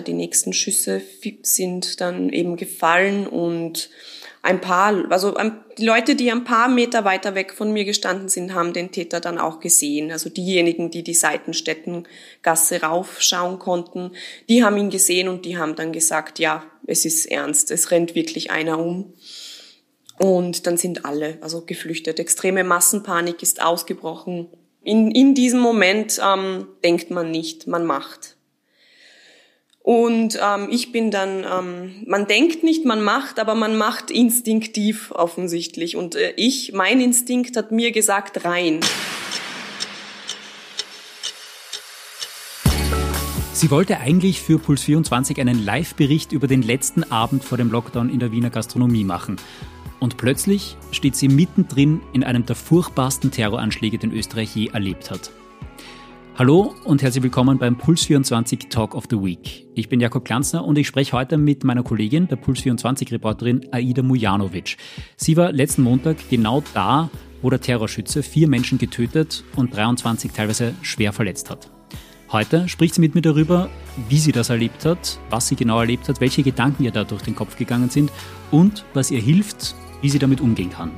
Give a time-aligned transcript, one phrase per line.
[0.00, 1.02] Die nächsten Schüsse
[1.42, 3.90] sind dann eben gefallen und
[4.44, 5.36] ein paar, also
[5.78, 9.20] die Leute, die ein paar Meter weiter weg von mir gestanden sind, haben den Täter
[9.20, 10.10] dann auch gesehen.
[10.10, 14.10] Also diejenigen, die die Seitenstättengasse raufschauen konnten,
[14.48, 18.16] die haben ihn gesehen und die haben dann gesagt, ja, es ist ernst, es rennt
[18.16, 19.12] wirklich einer um.
[20.18, 22.18] Und dann sind alle, also geflüchtet.
[22.18, 24.48] Extreme Massenpanik ist ausgebrochen.
[24.82, 28.36] In, in diesem Moment ähm, denkt man nicht, man macht.
[29.82, 35.10] Und ähm, ich bin dann, ähm, man denkt nicht, man macht, aber man macht instinktiv
[35.10, 35.96] offensichtlich.
[35.96, 38.78] Und äh, ich, mein Instinkt hat mir gesagt, rein.
[43.52, 48.08] Sie wollte eigentlich für Puls 24 einen Live-Bericht über den letzten Abend vor dem Lockdown
[48.08, 49.36] in der Wiener Gastronomie machen.
[49.98, 55.30] Und plötzlich steht sie mittendrin in einem der furchtbarsten Terroranschläge, den Österreich je erlebt hat.
[56.42, 59.64] Hallo und herzlich willkommen beim Puls24 Talk of the Week.
[59.76, 64.76] Ich bin Jakob Klanzner und ich spreche heute mit meiner Kollegin, der Puls24-Reporterin Aida Mujanovic.
[65.16, 67.10] Sie war letzten Montag genau da,
[67.42, 71.70] wo der Terrorschütze vier Menschen getötet und 23 teilweise schwer verletzt hat.
[72.32, 73.68] Heute spricht sie mit mir darüber,
[74.08, 77.22] wie sie das erlebt hat, was sie genau erlebt hat, welche Gedanken ihr da durch
[77.22, 78.10] den Kopf gegangen sind
[78.50, 80.90] und was ihr hilft, wie sie damit umgehen kann.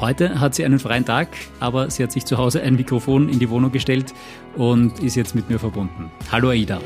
[0.00, 3.40] Heute hat sie einen freien Tag, aber sie hat sich zu Hause ein Mikrofon in
[3.40, 4.14] die Wohnung gestellt
[4.56, 6.12] und ist jetzt mit mir verbunden.
[6.30, 6.80] Hallo Aida.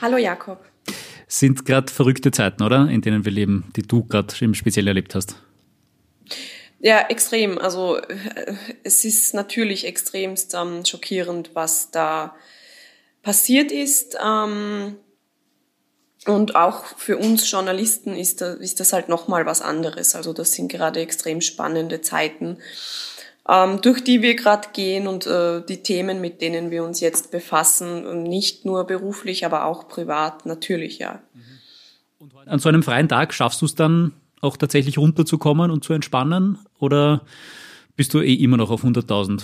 [0.00, 0.64] Hallo Jakob.
[1.28, 2.88] Sind gerade verrückte Zeiten, oder?
[2.90, 5.36] In denen wir leben, die du gerade im Speziell erlebt hast.
[6.80, 7.58] Ja, extrem.
[7.58, 12.34] Also äh, es ist natürlich extremst ähm, schockierend, was da
[13.22, 14.18] passiert ist.
[14.20, 14.96] Ähm,
[16.28, 20.14] und auch für uns Journalisten ist, das, ist das halt nochmal was anderes.
[20.14, 22.58] Also das sind gerade extrem spannende Zeiten,
[23.48, 27.30] ähm, durch die wir gerade gehen und äh, die Themen, mit denen wir uns jetzt
[27.30, 31.22] befassen, nicht nur beruflich, aber auch privat, natürlich, ja.
[32.18, 35.92] Und an so einem freien Tag schaffst du es dann auch tatsächlich runterzukommen und zu
[35.92, 36.58] entspannen?
[36.78, 37.22] Oder
[37.96, 39.42] bist du eh immer noch auf 100.000?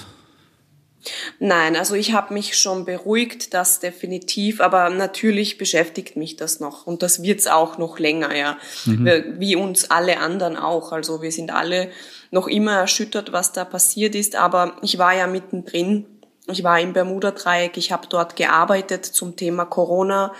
[1.38, 6.87] Nein, also ich habe mich schon beruhigt, das definitiv, aber natürlich beschäftigt mich das noch
[6.87, 9.37] und das wird's auch noch länger, ja, mhm.
[9.38, 10.92] wie uns alle anderen auch.
[10.92, 11.91] Also wir sind alle
[12.31, 16.06] noch immer erschüttert, was da passiert ist, aber ich war ja mittendrin.
[16.47, 20.34] Ich war im Bermuda-Dreieck, ich habe dort gearbeitet zum Thema Corona,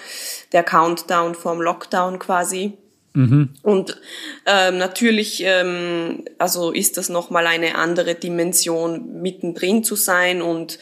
[0.53, 2.77] der Countdown vorm Lockdown quasi.
[3.15, 3.51] Mhm.
[3.63, 3.97] Und
[4.45, 10.81] ähm, natürlich, ähm, also ist das nochmal eine andere Dimension, mittendrin zu sein und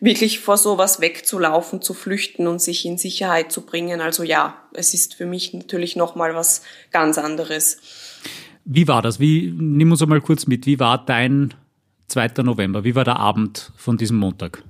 [0.00, 4.00] wirklich vor sowas wegzulaufen, zu flüchten und sich in Sicherheit zu bringen.
[4.00, 7.78] Also ja, es ist für mich natürlich nochmal was ganz anderes.
[8.64, 9.20] Wie war das?
[9.20, 10.64] Wie, nimm uns einmal kurz mit.
[10.64, 11.52] Wie war dein
[12.08, 12.42] 2.
[12.42, 12.84] November?
[12.84, 14.62] Wie war der Abend von diesem Montag?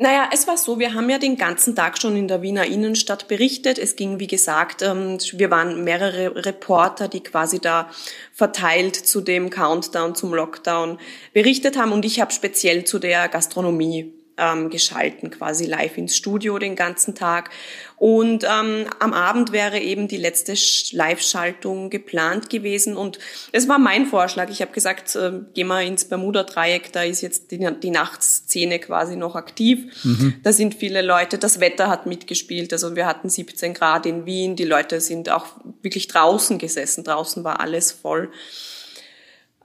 [0.00, 3.26] Naja, es war so, wir haben ja den ganzen Tag schon in der Wiener Innenstadt
[3.26, 3.80] berichtet.
[3.80, 7.90] Es ging, wie gesagt, ähm, wir waren mehrere Reporter, die quasi da
[8.32, 11.00] verteilt zu dem Countdown, zum Lockdown
[11.32, 11.90] berichtet haben.
[11.90, 17.14] Und ich habe speziell zu der Gastronomie ähm, geschalten, quasi live ins Studio den ganzen
[17.14, 17.50] Tag.
[17.96, 20.54] Und ähm, am Abend wäre eben die letzte
[20.92, 22.96] Live-Schaltung geplant gewesen.
[22.96, 23.18] Und
[23.50, 24.50] es war mein Vorschlag.
[24.50, 29.16] Ich habe gesagt, äh, geh mal ins Bermuda-Dreieck, da ist jetzt die, die Nachtszene quasi
[29.16, 29.86] noch aktiv.
[30.04, 30.34] Mhm.
[30.44, 32.72] Da sind viele Leute, das Wetter hat mitgespielt.
[32.72, 35.46] Also wir hatten 17 Grad in Wien, die Leute sind auch
[35.82, 37.02] wirklich draußen gesessen.
[37.02, 38.30] Draußen war alles voll.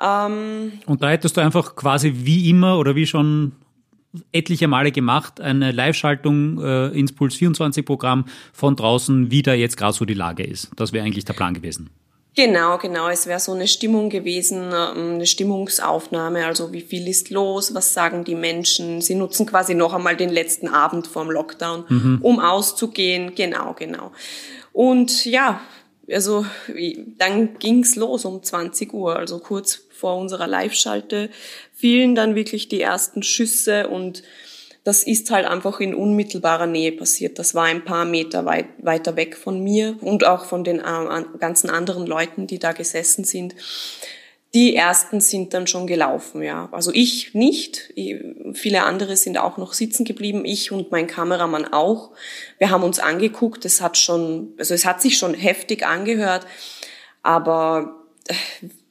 [0.01, 3.53] Ähm, und da hättest du einfach quasi wie immer oder wie schon
[4.31, 9.93] etliche Male gemacht, eine Live-Schaltung äh, ins Puls 24-Programm von draußen, wie da jetzt gerade
[9.93, 10.71] so die Lage ist.
[10.75, 11.89] Das wäre eigentlich der Plan gewesen.
[12.35, 13.09] Genau, genau.
[13.09, 16.45] Es wäre so eine Stimmung gewesen, ähm, eine Stimmungsaufnahme.
[16.45, 17.75] Also wie viel ist los?
[17.75, 19.01] Was sagen die Menschen?
[19.01, 22.19] Sie nutzen quasi noch einmal den letzten Abend vorm Lockdown, mhm.
[22.21, 23.35] um auszugehen.
[23.35, 24.11] Genau, genau.
[24.71, 25.61] Und ja,
[26.09, 26.45] also
[27.17, 31.29] dann ging's los um 20 Uhr, also kurz vor unserer Live-Schalte
[31.73, 34.23] fielen dann wirklich die ersten Schüsse und
[34.83, 37.39] das ist halt einfach in unmittelbarer Nähe passiert.
[37.39, 41.23] Das war ein paar Meter weit, weiter weg von mir und auch von den äh,
[41.39, 43.55] ganzen anderen Leuten, die da gesessen sind.
[44.53, 46.69] Die ersten sind dann schon gelaufen, ja.
[46.71, 47.91] Also ich nicht.
[48.53, 50.45] Viele andere sind auch noch sitzen geblieben.
[50.45, 52.11] Ich und mein Kameramann auch.
[52.59, 53.65] Wir haben uns angeguckt.
[53.65, 56.45] Es hat schon, also es hat sich schon heftig angehört.
[57.23, 58.35] Aber äh,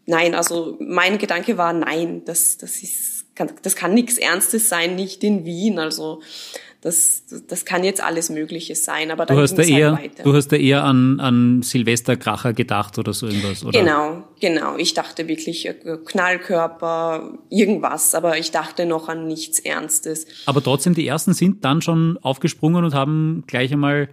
[0.06, 4.96] nein, also mein Gedanke war, nein, das, das ist, kann, das kann nichts Ernstes sein,
[4.96, 5.78] nicht in Wien.
[5.78, 6.22] Also
[6.82, 10.34] das, das kann jetzt alles Mögliche sein, aber du hast da halt eher, halt Du
[10.34, 13.78] hast da eher an, an Silvesterkracher gedacht oder so irgendwas, oder?
[13.78, 14.76] Genau, genau.
[14.76, 15.74] Ich dachte wirklich äh,
[16.04, 20.26] Knallkörper, irgendwas, aber ich dachte noch an nichts Ernstes.
[20.44, 24.08] Aber trotzdem, die ersten sind dann schon aufgesprungen und haben gleich einmal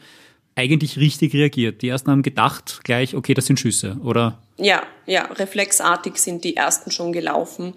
[0.53, 1.81] eigentlich richtig reagiert.
[1.81, 4.43] Die ersten haben gedacht gleich, okay, das sind Schüsse, oder?
[4.57, 7.73] Ja, ja, reflexartig sind die ersten schon gelaufen.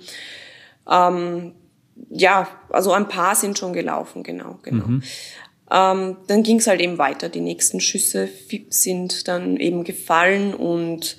[0.86, 1.52] Ähm,
[2.10, 4.86] ja, also ein paar sind schon gelaufen, genau, genau.
[4.86, 5.02] Mhm.
[5.70, 7.28] Ähm, dann ging es halt eben weiter.
[7.28, 8.28] Die nächsten Schüsse
[8.68, 11.16] sind dann eben gefallen und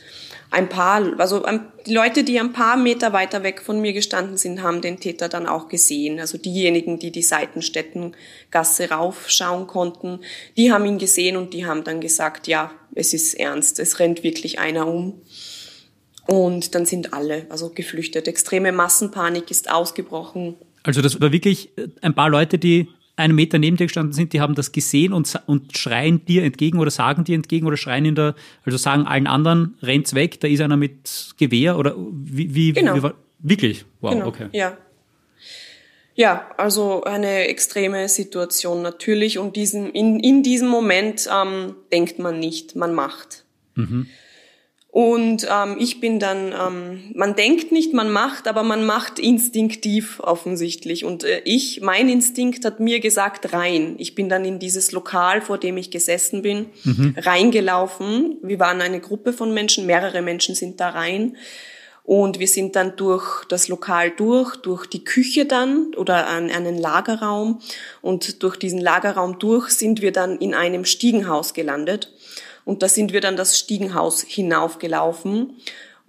[0.52, 1.44] ein paar, also
[1.88, 5.28] die Leute, die ein paar Meter weiter weg von mir gestanden sind, haben den Täter
[5.28, 6.20] dann auch gesehen.
[6.20, 10.20] Also diejenigen, die die Seitenstättengasse raufschauen konnten,
[10.56, 14.24] die haben ihn gesehen und die haben dann gesagt, ja, es ist ernst, es rennt
[14.24, 15.22] wirklich einer um.
[16.28, 18.28] Und dann sind alle, also geflüchtet.
[18.28, 20.56] Extreme Massenpanik ist ausgebrochen.
[20.84, 21.70] Also das war wirklich
[22.02, 25.40] ein paar Leute, die einen Meter neben dir gestanden sind, die haben das gesehen und,
[25.46, 28.36] und schreien dir entgegen oder sagen dir entgegen oder schreien in der,
[28.66, 32.96] also sagen allen anderen, rennt's weg, da ist einer mit Gewehr oder wie, wie, genau.
[32.96, 33.86] wie war, wirklich?
[34.02, 34.28] Wow, genau.
[34.28, 34.48] okay.
[34.52, 34.78] Ja.
[36.16, 42.40] Ja, also eine extreme Situation natürlich und diesen, in, in diesem Moment ähm, denkt man
[42.40, 43.46] nicht, man macht.
[43.76, 44.08] Mhm.
[44.94, 50.20] Und ähm, ich bin dann, ähm, man denkt nicht, man macht, aber man macht instinktiv
[50.20, 51.04] offensichtlich.
[51.04, 53.96] Und äh, ich, mein Instinkt hat mir gesagt, rein.
[53.98, 57.16] Ich bin dann in dieses Lokal, vor dem ich gesessen bin, mhm.
[57.18, 58.38] reingelaufen.
[58.44, 61.38] Wir waren eine Gruppe von Menschen, mehrere Menschen sind da rein.
[62.04, 66.78] Und wir sind dann durch das Lokal durch, durch die Küche dann oder an einen
[66.78, 67.62] Lagerraum.
[68.04, 72.14] Und durch diesen Lagerraum durch sind wir dann in einem Stiegenhaus gelandet.
[72.66, 75.58] Und da sind wir dann das Stiegenhaus hinaufgelaufen.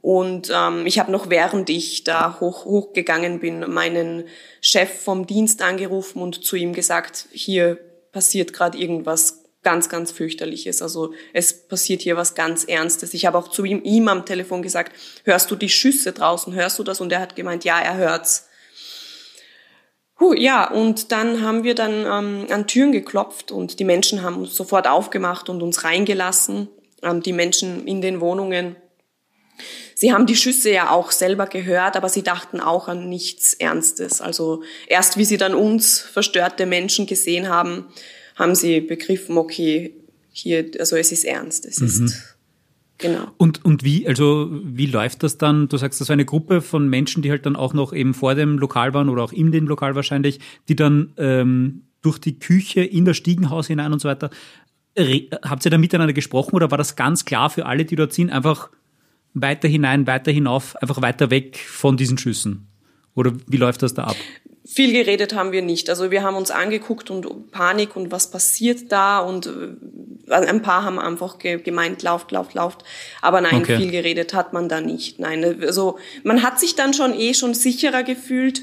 [0.00, 4.24] Und ähm, ich habe noch, während ich da hoch, hochgegangen bin, meinen
[4.60, 7.78] Chef vom Dienst angerufen und zu ihm gesagt, hier
[8.12, 10.82] passiert gerade irgendwas ganz, ganz fürchterliches.
[10.82, 13.14] Also es passiert hier was ganz Ernstes.
[13.14, 14.92] Ich habe auch zu ihm, ihm am Telefon gesagt,
[15.24, 17.00] hörst du die Schüsse draußen, hörst du das?
[17.00, 18.48] Und er hat gemeint, ja, er hört's.
[20.20, 24.36] Huh, ja, und dann haben wir dann ähm, an Türen geklopft und die Menschen haben
[24.36, 26.68] uns sofort aufgemacht und uns reingelassen,
[27.02, 28.76] ähm, die Menschen in den Wohnungen.
[29.96, 34.20] Sie haben die Schüsse ja auch selber gehört, aber sie dachten auch an nichts Ernstes.
[34.20, 37.86] Also erst wie sie dann uns verstörte Menschen gesehen haben,
[38.36, 39.94] haben sie begriffen, okay,
[40.32, 41.86] hier, also es ist ernst, es mhm.
[41.86, 42.33] ist
[42.98, 43.26] Genau.
[43.38, 45.68] Und, und wie, also wie läuft das dann?
[45.68, 48.34] Du sagst, das war eine Gruppe von Menschen, die halt dann auch noch eben vor
[48.34, 50.38] dem Lokal waren oder auch in dem Lokal wahrscheinlich,
[50.68, 54.30] die dann ähm, durch die Küche in das Stiegenhaus hinein und so weiter.
[55.42, 58.30] Habt ihr da miteinander gesprochen oder war das ganz klar für alle, die dort sind,
[58.30, 58.70] einfach
[59.32, 62.68] weiter hinein, weiter hinauf, einfach weiter weg von diesen Schüssen?
[63.14, 64.16] Oder wie läuft das da ab?
[64.66, 65.90] Viel geredet haben wir nicht.
[65.90, 70.84] Also wir haben uns angeguckt und Panik und was passiert da und äh, ein paar
[70.84, 72.82] haben einfach gemeint, lauft, lauft, lauft.
[73.20, 73.76] Aber nein, okay.
[73.76, 75.18] viel geredet hat man da nicht.
[75.18, 78.62] Nein, also man hat sich dann schon eh schon sicherer gefühlt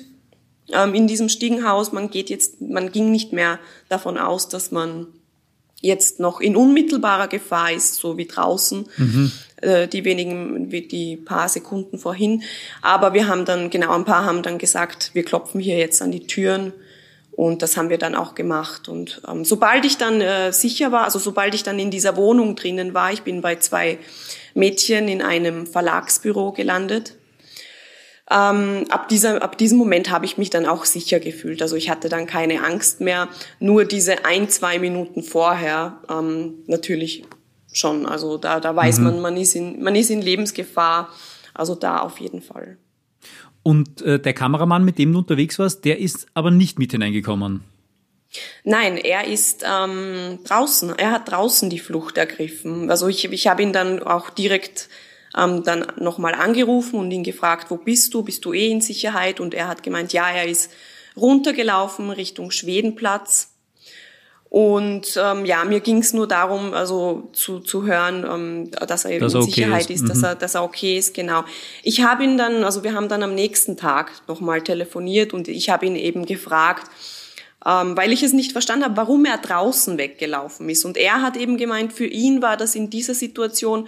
[0.72, 1.92] ähm, in diesem Stiegenhaus.
[1.92, 5.08] Man geht jetzt, man ging nicht mehr davon aus, dass man
[5.82, 9.32] jetzt noch in unmittelbarer Gefahr ist, so wie draußen, mhm.
[9.62, 12.44] äh, die wenigen, die paar Sekunden vorhin.
[12.82, 16.12] Aber wir haben dann, genau, ein paar haben dann gesagt, wir klopfen hier jetzt an
[16.12, 16.72] die Türen.
[17.32, 18.88] Und das haben wir dann auch gemacht.
[18.88, 22.56] Und ähm, sobald ich dann äh, sicher war, also sobald ich dann in dieser Wohnung
[22.56, 23.98] drinnen war, ich bin bei zwei
[24.54, 27.16] Mädchen in einem Verlagsbüro gelandet,
[28.32, 31.62] ähm, ab, dieser, ab diesem Moment habe ich mich dann auch sicher gefühlt.
[31.62, 33.28] Also ich hatte dann keine Angst mehr.
[33.60, 37.24] Nur diese ein, zwei Minuten vorher ähm, natürlich
[37.74, 38.06] schon.
[38.06, 39.04] Also da, da weiß mhm.
[39.04, 41.10] man, man ist, in, man ist in Lebensgefahr.
[41.54, 42.78] Also da auf jeden Fall.
[43.64, 47.64] Und äh, der Kameramann, mit dem du unterwegs warst, der ist aber nicht mit hineingekommen.
[48.64, 50.98] Nein, er ist ähm, draußen.
[50.98, 52.90] Er hat draußen die Flucht ergriffen.
[52.90, 54.88] Also ich, ich habe ihn dann auch direkt
[55.38, 58.24] ähm, dann nochmal angerufen und ihn gefragt, wo bist du?
[58.24, 59.40] Bist du eh in Sicherheit?
[59.40, 60.72] Und er hat gemeint, ja, er ist
[61.16, 63.50] runtergelaufen Richtung Schwedenplatz.
[64.50, 69.18] Und ähm, ja, mir ging es nur darum, also zu, zu hören, ähm, dass er
[69.18, 70.24] dass in okay Sicherheit ist, ist dass, mhm.
[70.26, 71.46] er, dass er okay ist, genau.
[71.84, 75.70] Ich habe ihn dann, also wir haben dann am nächsten Tag nochmal telefoniert und ich
[75.70, 76.92] habe ihn eben gefragt,
[77.66, 80.84] ähm, weil ich es nicht verstanden habe, warum er draußen weggelaufen ist.
[80.84, 83.88] Und er hat eben gemeint, für ihn war das in dieser Situation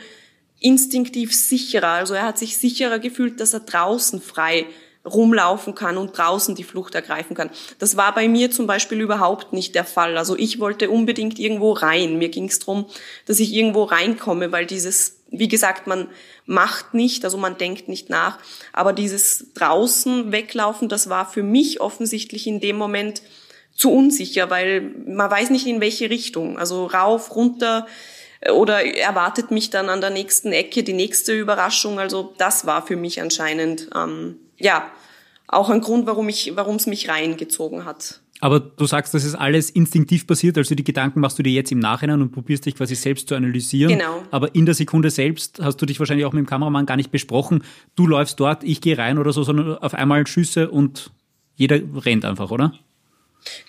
[0.64, 1.90] instinktiv sicherer.
[1.90, 4.66] Also er hat sich sicherer gefühlt, dass er draußen frei
[5.06, 7.50] rumlaufen kann und draußen die Flucht ergreifen kann.
[7.78, 10.18] Das war bei mir zum Beispiel überhaupt nicht der Fall.
[10.18, 12.18] Also ich wollte unbedingt irgendwo rein.
[12.18, 12.86] Mir ging es darum,
[13.26, 16.08] dass ich irgendwo reinkomme, weil dieses, wie gesagt, man
[16.46, 18.40] macht nicht, also man denkt nicht nach.
[18.72, 23.22] Aber dieses draußen weglaufen, das war für mich offensichtlich in dem Moment
[23.76, 26.58] zu unsicher, weil man weiß nicht in welche Richtung.
[26.58, 27.88] Also rauf, runter
[28.52, 32.00] oder erwartet mich dann an der nächsten Ecke die nächste Überraschung.
[32.00, 34.90] Also das war für mich anscheinend ähm, ja
[35.48, 38.20] auch ein Grund, warum ich, warum es mich reingezogen hat.
[38.40, 41.72] Aber du sagst, das ist alles instinktiv passiert, also die Gedanken machst du dir jetzt
[41.72, 43.98] im Nachhinein und probierst dich quasi selbst zu analysieren.
[43.98, 44.22] Genau.
[44.32, 47.10] Aber in der Sekunde selbst hast du dich wahrscheinlich auch mit dem Kameramann gar nicht
[47.10, 47.64] besprochen.
[47.96, 51.12] Du läufst dort, ich gehe rein oder so, sondern auf einmal Schüsse und
[51.56, 52.74] jeder rennt einfach, oder?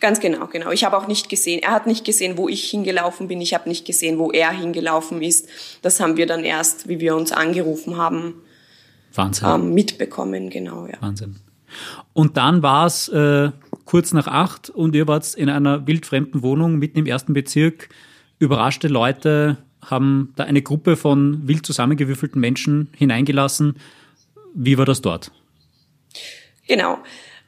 [0.00, 0.70] Ganz genau, genau.
[0.70, 3.40] Ich habe auch nicht gesehen, er hat nicht gesehen, wo ich hingelaufen bin.
[3.40, 5.48] Ich habe nicht gesehen, wo er hingelaufen ist.
[5.82, 8.34] Das haben wir dann erst, wie wir uns angerufen haben,
[9.14, 9.48] Wahnsinn.
[9.48, 11.00] Ähm, mitbekommen, genau, ja.
[11.00, 11.36] Wahnsinn.
[12.12, 13.50] Und dann war es äh,
[13.84, 17.88] kurz nach acht und ihr wart in einer wildfremden Wohnung mitten im ersten Bezirk.
[18.38, 23.76] Überraschte Leute haben da eine Gruppe von wild zusammengewürfelten Menschen hineingelassen.
[24.54, 25.32] Wie war das dort?
[26.66, 26.98] Genau.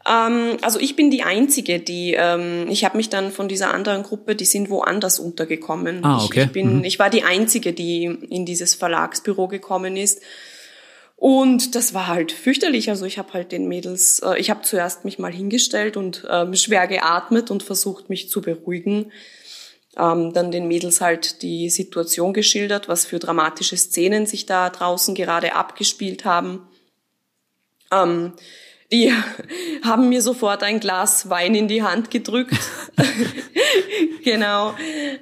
[0.06, 4.02] Ähm, also ich bin die Einzige, die, ähm, ich habe mich dann von dieser anderen
[4.02, 6.04] Gruppe, die sind woanders untergekommen.
[6.04, 6.40] Ah, okay.
[6.40, 6.84] ich, ich, bin, mhm.
[6.84, 10.20] ich war die Einzige, die in dieses Verlagsbüro gekommen ist.
[11.16, 12.90] Und das war halt fürchterlich.
[12.90, 16.54] Also ich habe halt den Mädels, äh, ich habe zuerst mich mal hingestellt und ähm,
[16.54, 19.10] schwer geatmet und versucht, mich zu beruhigen.
[19.98, 25.14] Ähm, dann den Mädels halt die Situation geschildert, was für dramatische Szenen sich da draußen
[25.14, 26.68] gerade abgespielt haben.
[27.90, 28.34] Ähm,
[28.92, 29.12] die
[29.82, 32.54] haben mir sofort ein Glas Wein in die Hand gedrückt.
[34.24, 34.74] genau,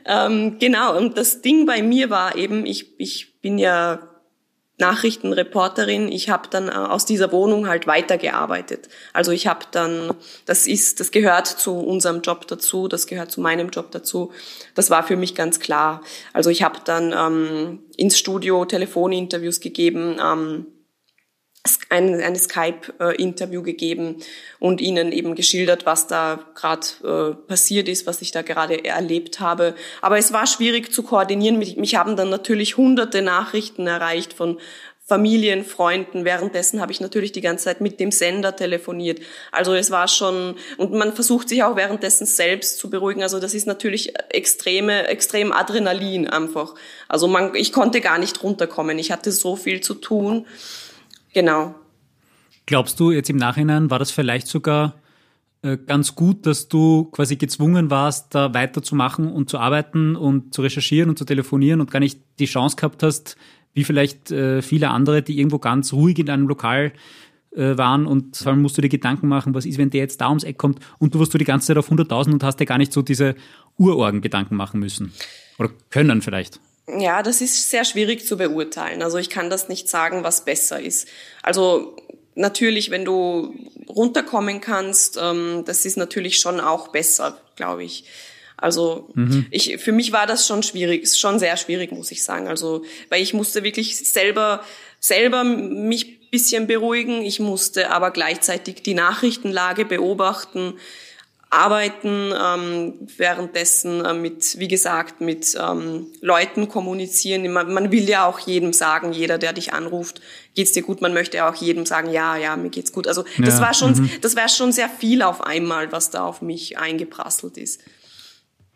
[0.05, 0.97] ähm, genau.
[0.97, 4.01] Und das Ding bei mir war eben, ich, ich bin ja
[4.77, 8.89] Nachrichtenreporterin, ich habe dann äh, aus dieser Wohnung halt weitergearbeitet.
[9.13, 10.13] Also ich habe dann,
[10.47, 14.33] das ist, das gehört zu unserem Job dazu, das gehört zu meinem Job dazu.
[14.75, 16.03] Das war für mich ganz klar.
[16.33, 20.17] Also ich habe dann ähm, ins Studio Telefoninterviews gegeben.
[20.21, 20.67] Ähm,
[21.89, 24.17] ein, ein Skype-Interview gegeben
[24.59, 29.41] und ihnen eben geschildert, was da gerade äh, passiert ist, was ich da gerade erlebt
[29.41, 29.75] habe.
[30.03, 31.59] Aber es war schwierig zu koordinieren.
[31.59, 34.59] Mich, mich haben dann natürlich hunderte Nachrichten erreicht von
[35.07, 36.25] Familien, Freunden.
[36.25, 39.21] Währenddessen habe ich natürlich die ganze Zeit mit dem Sender telefoniert.
[39.53, 43.23] Also es war schon, und man versucht sich auch währenddessen selbst zu beruhigen.
[43.23, 46.75] Also das ist natürlich extreme, extrem Adrenalin einfach.
[47.09, 48.99] Also man, ich konnte gar nicht runterkommen.
[48.99, 50.47] Ich hatte so viel zu tun.
[51.35, 51.75] Genau.
[52.67, 54.95] Glaubst du jetzt im Nachhinein, war das vielleicht sogar
[55.63, 60.63] äh, ganz gut, dass du quasi gezwungen warst, da weiterzumachen und zu arbeiten und zu
[60.63, 63.37] recherchieren und zu telefonieren und gar nicht die Chance gehabt hast,
[63.75, 66.93] wie vielleicht äh, viele andere, die irgendwo ganz ruhig in einem Lokal
[67.55, 70.21] äh, waren und vor allem musst du dir Gedanken machen, was ist, wenn der jetzt
[70.21, 72.61] da ums Eck kommt und du warst du die ganze Zeit auf 100.000 und hast
[72.61, 73.35] dir gar nicht so diese
[73.77, 75.13] Urorgen Gedanken machen müssen.
[75.59, 76.61] Oder können vielleicht.
[76.87, 79.03] Ja, das ist sehr schwierig zu beurteilen.
[79.03, 81.09] Also ich kann das nicht sagen, was besser ist.
[81.43, 81.97] Also
[82.35, 83.55] natürlich, wenn du
[83.89, 88.05] runterkommen kannst, ähm, das ist natürlich schon auch besser, glaube ich.
[88.57, 89.47] Also mhm.
[89.51, 92.49] ich, für mich war das schon schwierig, schon sehr schwierig, muss ich sagen.
[92.49, 94.63] Also weil ich musste wirklich selber
[95.01, 97.23] selber mich bisschen beruhigen.
[97.23, 100.75] Ich musste aber gleichzeitig die Nachrichtenlage beobachten
[101.55, 107.51] arbeiten, ähm, währenddessen äh, mit, wie gesagt, mit ähm, Leuten kommunizieren.
[107.53, 110.21] Man, man will ja auch jedem sagen, jeder, der dich anruft,
[110.55, 111.01] geht's dir gut.
[111.01, 113.07] Man möchte ja auch jedem sagen, ja, ja, mir geht's gut.
[113.07, 114.11] Also das ja, war schon, mhm.
[114.21, 117.81] das war schon sehr viel auf einmal, was da auf mich eingeprasselt ist.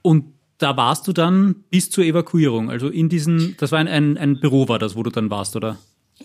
[0.02, 4.18] Und da warst du dann bis zur Evakuierung, also in diesen, das war ein, ein,
[4.18, 5.78] ein Büro war das, wo du dann warst, oder?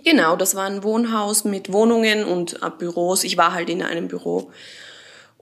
[0.04, 3.24] Genau, das war ein Wohnhaus mit Wohnungen und äh, Büros.
[3.24, 4.52] Ich war halt in einem Büro.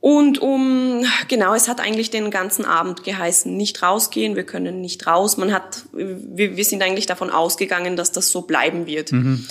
[0.02, 5.06] Und um, genau, es hat eigentlich den ganzen Abend geheißen, nicht rausgehen, wir können nicht
[5.06, 5.38] raus.
[5.38, 9.12] Man hat, wir, wir sind eigentlich davon ausgegangen, dass das so bleiben wird.
[9.12, 9.46] Mhm.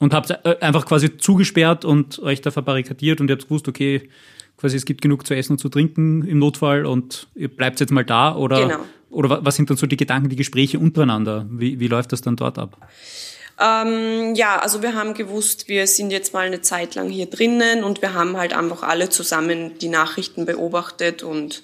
[0.00, 4.08] Und habt äh, einfach quasi zugesperrt und euch da verbarrikadiert und ihr habt gewusst, okay,
[4.56, 7.92] quasi es gibt genug zu essen und zu trinken im Notfall und ihr bleibt jetzt
[7.92, 8.80] mal da oder, genau.
[9.10, 11.46] oder was sind dann so die Gedanken, die Gespräche untereinander?
[11.48, 12.76] Wie, wie läuft das dann dort ab?
[13.62, 17.84] Ähm, ja, also wir haben gewusst, wir sind jetzt mal eine Zeit lang hier drinnen
[17.84, 21.62] und wir haben halt einfach alle zusammen die Nachrichten beobachtet und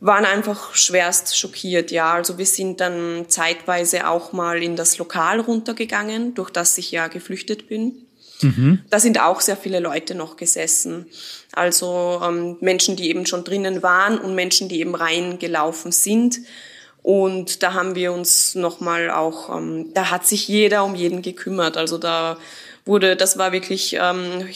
[0.00, 2.14] waren einfach schwerst schockiert, ja.
[2.14, 7.08] Also wir sind dann zeitweise auch mal in das Lokal runtergegangen, durch das ich ja
[7.08, 8.06] geflüchtet bin.
[8.40, 8.80] Mhm.
[8.90, 11.06] Da sind auch sehr viele Leute noch gesessen.
[11.52, 16.38] Also ähm, Menschen, die eben schon drinnen waren und Menschen, die eben reingelaufen sind.
[17.02, 21.76] Und da haben wir uns nochmal auch, ähm, da hat sich jeder um jeden gekümmert.
[21.76, 22.38] Also da
[22.84, 24.48] wurde, das war wirklich ähm,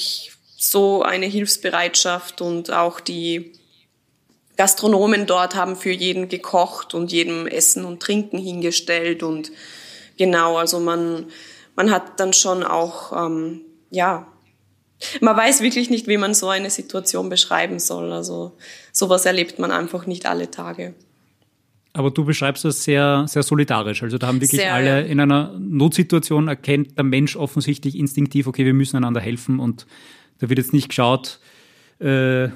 [0.57, 3.53] so eine Hilfsbereitschaft und auch die
[4.57, 9.53] Gastronomen dort haben für jeden gekocht und jedem Essen und Trinken hingestellt und
[10.17, 11.27] genau, also man,
[11.75, 13.61] man hat dann schon auch, ähm,
[13.91, 14.27] ja,
[15.21, 18.13] man weiß wirklich nicht, wie man so eine Situation beschreiben soll.
[18.13, 18.57] Also
[18.93, 20.95] sowas erlebt man einfach nicht alle Tage.
[21.97, 24.03] Aber du beschreibst das sehr, sehr solidarisch.
[24.03, 28.67] Also da haben wirklich sehr, alle in einer Notsituation erkennt der Mensch offensichtlich instinktiv, okay,
[28.67, 29.87] wir müssen einander helfen und
[30.39, 31.41] da wird jetzt nicht geschaut,
[31.99, 32.49] äh,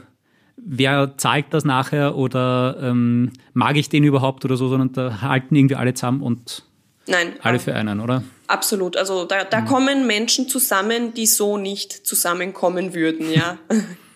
[0.59, 5.57] wer zahlt das nachher oder ähm, mag ich den überhaupt oder so, sondern da halten
[5.57, 6.67] irgendwie alle zusammen und
[7.07, 8.23] Nein, alle für einen, oder?
[8.47, 8.99] Absolut.
[8.99, 9.67] Also da, da mhm.
[9.67, 13.57] kommen Menschen zusammen, die so nicht zusammenkommen würden, ja.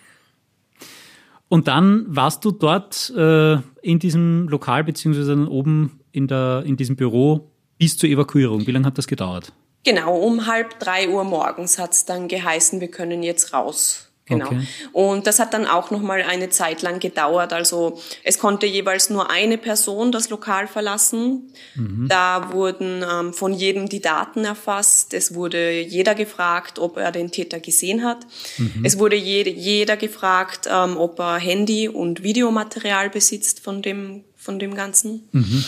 [1.55, 6.75] Und dann warst du dort äh, in diesem Lokal, beziehungsweise dann oben in, der, in
[6.75, 8.67] diesem Büro bis zur Evakuierung.
[8.67, 9.53] Wie lange hat das gedauert?
[9.85, 14.11] Genau, um halb drei Uhr morgens hat es dann geheißen, wir können jetzt raus.
[14.27, 14.47] Genau.
[14.47, 14.61] Okay.
[14.91, 17.53] Und das hat dann auch noch mal eine Zeit lang gedauert.
[17.53, 21.51] Also es konnte jeweils nur eine Person das Lokal verlassen.
[21.75, 22.07] Mhm.
[22.07, 25.13] Da wurden ähm, von jedem die Daten erfasst.
[25.13, 28.25] Es wurde jeder gefragt, ob er den Täter gesehen hat.
[28.57, 28.83] Mhm.
[28.83, 34.59] Es wurde jede, jeder gefragt, ähm, ob er Handy und Videomaterial besitzt von dem von
[34.59, 35.27] dem Ganzen.
[35.31, 35.65] Mhm.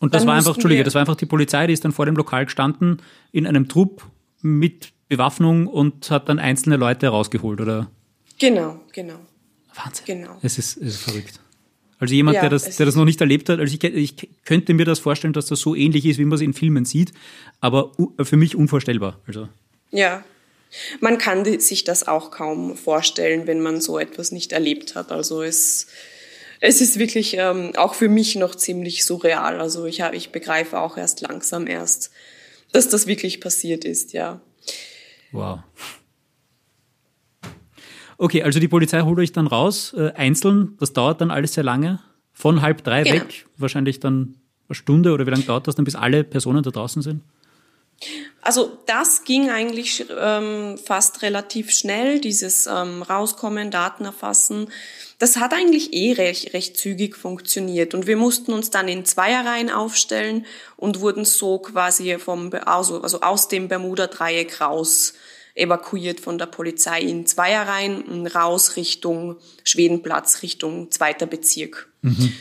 [0.00, 2.06] Und das dann war einfach, Entschuldige, das war einfach die Polizei, die ist dann vor
[2.06, 4.04] dem Lokal gestanden in einem Trupp
[4.40, 7.90] mit Bewaffnung und hat dann einzelne Leute rausgeholt, oder?
[8.38, 9.18] Genau, genau.
[9.74, 10.04] Wahnsinn.
[10.06, 10.38] Genau.
[10.42, 11.40] Es ist, es ist verrückt.
[11.98, 14.72] Also jemand, ja, der, das, der das noch nicht erlebt hat, also ich, ich könnte
[14.72, 17.12] mir das vorstellen, dass das so ähnlich ist, wie man es in Filmen sieht,
[17.60, 19.18] aber für mich unvorstellbar.
[19.26, 19.48] Also.
[19.90, 20.22] Ja,
[21.00, 25.10] man kann sich das auch kaum vorstellen, wenn man so etwas nicht erlebt hat.
[25.10, 25.88] Also es,
[26.60, 29.60] es ist wirklich ähm, auch für mich noch ziemlich surreal.
[29.60, 32.10] Also ich, ich begreife auch erst langsam erst,
[32.70, 34.40] dass das wirklich passiert ist, ja.
[35.32, 35.60] Wow.
[38.16, 40.76] Okay, also die Polizei holt euch dann raus, äh, einzeln.
[40.80, 42.00] Das dauert dann alles sehr lange.
[42.32, 43.16] Von halb drei genau.
[43.16, 44.36] weg, wahrscheinlich dann
[44.68, 47.22] eine Stunde oder wie lange dauert das dann, bis alle Personen da draußen sind?
[48.42, 54.68] Also das ging eigentlich ähm, fast relativ schnell, dieses ähm, Rauskommen, Daten erfassen.
[55.18, 59.68] Das hat eigentlich eh recht, recht zügig funktioniert und wir mussten uns dann in Zweierreihen
[59.68, 60.46] aufstellen
[60.76, 65.14] und wurden so quasi vom, also, also aus dem Bermuda-Dreieck raus
[65.56, 71.88] evakuiert von der Polizei in Zweierreihen raus Richtung Schwedenplatz, Richtung zweiter Bezirk.
[72.02, 72.32] Mhm.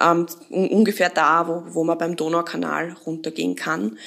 [0.00, 3.98] Ähm, ungefähr da, wo, wo man beim Donaukanal runtergehen kann.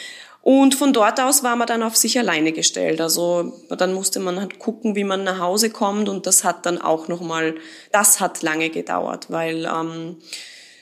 [0.44, 3.00] Und von dort aus war man dann auf sich alleine gestellt.
[3.00, 6.80] Also dann musste man halt gucken, wie man nach Hause kommt und das hat dann
[6.80, 7.56] auch nochmal,
[7.94, 10.18] das hat lange gedauert, weil ähm,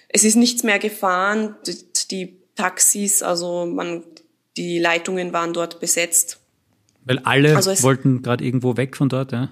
[0.09, 1.55] es ist nichts mehr gefahren.
[2.09, 4.03] Die, Taxis, also man,
[4.57, 6.39] die Leitungen waren dort besetzt.
[7.05, 9.49] Weil alle also wollten gerade irgendwo weg von dort, ja?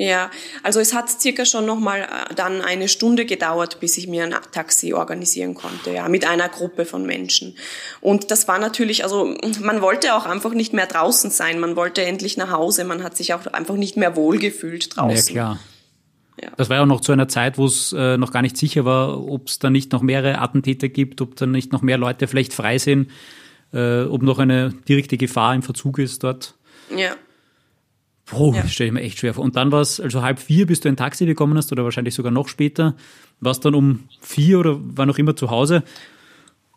[0.00, 0.30] Ja,
[0.62, 4.34] also es hat circa schon nochmal äh, dann eine Stunde gedauert, bis ich mir ein
[4.50, 7.54] Taxi organisieren konnte, ja, mit einer Gruppe von Menschen.
[8.00, 12.02] Und das war natürlich, also man wollte auch einfach nicht mehr draußen sein, man wollte
[12.02, 15.36] endlich nach Hause, man hat sich auch einfach nicht mehr wohlgefühlt draußen.
[15.36, 15.58] Ja, klar.
[16.40, 16.48] Ja.
[16.56, 18.86] Das war ja auch noch zu einer Zeit, wo es äh, noch gar nicht sicher
[18.86, 22.26] war, ob es da nicht noch mehrere Attentäter gibt, ob da nicht noch mehr Leute
[22.26, 23.10] vielleicht frei sind,
[23.74, 26.54] äh, ob noch eine direkte Gefahr im Verzug ist dort.
[26.96, 27.16] Ja.
[28.32, 28.66] Oh, ja.
[28.68, 29.44] stelle ich mir echt schwer vor.
[29.44, 32.14] Und dann war es, also halb vier, bis du ein Taxi bekommen hast, oder wahrscheinlich
[32.14, 32.94] sogar noch später,
[33.40, 35.82] warst dann um vier oder war noch immer zu Hause.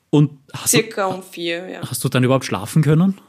[0.10, 0.32] Und
[0.68, 1.82] Circa du, um vier, ja.
[1.90, 3.20] Hast du dann überhaupt schlafen können?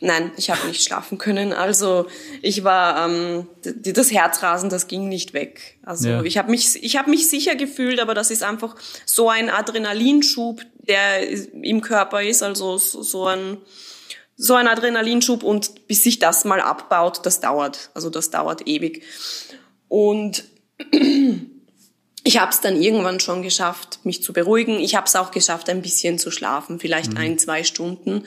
[0.00, 1.52] Nein, ich habe nicht schlafen können.
[1.52, 2.06] Also
[2.42, 5.78] ich war, ähm, das Herzrasen, das ging nicht weg.
[5.82, 6.22] Also ja.
[6.22, 10.60] ich habe mich, ich habe mich sicher gefühlt, aber das ist einfach so ein Adrenalinschub,
[10.88, 11.26] der
[11.62, 13.56] im Körper ist, also so ein
[14.42, 17.90] so ein Adrenalinschub und bis sich das mal abbaut, das dauert.
[17.94, 19.04] Also das dauert ewig.
[19.86, 20.42] Und
[22.24, 24.80] ich habe es dann irgendwann schon geschafft, mich zu beruhigen.
[24.80, 27.18] Ich habe es auch geschafft, ein bisschen zu schlafen, vielleicht mhm.
[27.18, 28.26] ein, zwei Stunden.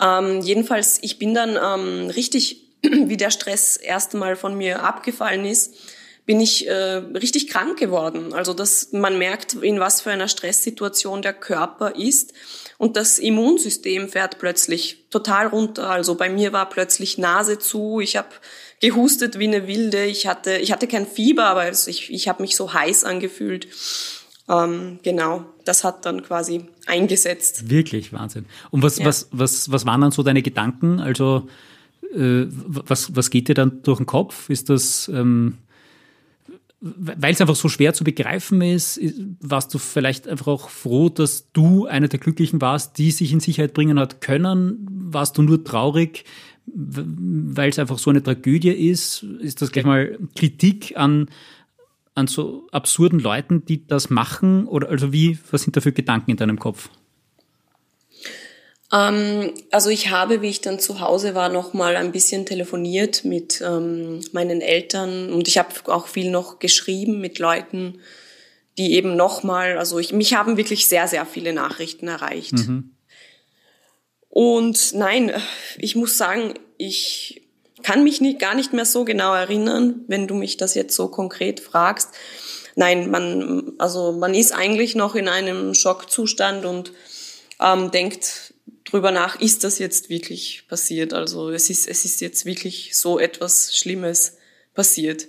[0.00, 5.44] Ähm, jedenfalls, ich bin dann ähm, richtig, wie der Stress erst Mal von mir abgefallen
[5.44, 5.74] ist,
[6.26, 8.32] bin ich äh, richtig krank geworden.
[8.32, 12.32] Also dass man merkt, in was für einer Stresssituation der Körper ist
[12.78, 15.90] und das Immunsystem fährt plötzlich total runter.
[15.90, 18.28] Also bei mir war plötzlich Nase zu, ich habe
[18.80, 22.56] gehustet wie eine Wilde, ich hatte, ich hatte kein Fieber, aber ich, ich habe mich
[22.56, 23.68] so heiß angefühlt.
[24.48, 27.70] Ähm, genau, das hat dann quasi eingesetzt.
[27.70, 28.46] Wirklich Wahnsinn.
[28.70, 29.06] Und was, ja.
[29.06, 31.00] was, was, was waren dann so deine Gedanken?
[31.00, 31.48] Also
[32.14, 34.50] äh, was, was geht dir dann durch den Kopf?
[34.50, 35.58] Ist das ähm,
[36.80, 39.00] weil es einfach so schwer zu begreifen ist,
[39.40, 43.40] warst du vielleicht einfach auch froh, dass du einer der Glücklichen warst, die sich in
[43.40, 44.86] Sicherheit bringen hat können?
[44.90, 46.24] Warst du nur traurig,
[46.66, 49.22] weil es einfach so eine Tragödie ist?
[49.22, 51.28] Ist das gleich mal Kritik an,
[52.14, 54.66] an so absurden Leuten, die das machen?
[54.66, 56.90] Oder also wie, was sind da für Gedanken in deinem Kopf?
[58.94, 63.24] Ähm, also ich habe, wie ich dann zu Hause war, noch mal ein bisschen telefoniert
[63.24, 68.00] mit ähm, meinen Eltern und ich habe auch viel noch geschrieben mit Leuten,
[68.78, 72.52] die eben noch mal, also ich, mich haben wirklich sehr, sehr viele Nachrichten erreicht.
[72.52, 72.90] Mhm.
[74.28, 75.32] Und nein,
[75.78, 77.42] ich muss sagen, ich
[77.82, 81.08] kann mich nicht, gar nicht mehr so genau erinnern, wenn du mich das jetzt so
[81.08, 82.10] konkret fragst.
[82.76, 86.92] Nein, man, also man ist eigentlich noch in einem Schockzustand und
[87.60, 88.53] ähm, denkt
[88.84, 91.12] drüber nach, ist das jetzt wirklich passiert?
[91.12, 94.36] Also es ist, es ist jetzt wirklich so etwas Schlimmes
[94.74, 95.26] passiert.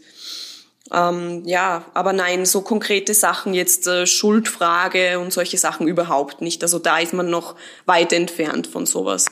[0.91, 6.61] Ähm, ja, aber nein, so konkrete Sachen jetzt äh, Schuldfrage und solche Sachen überhaupt nicht.
[6.61, 9.25] Also da ist man noch weit entfernt von sowas.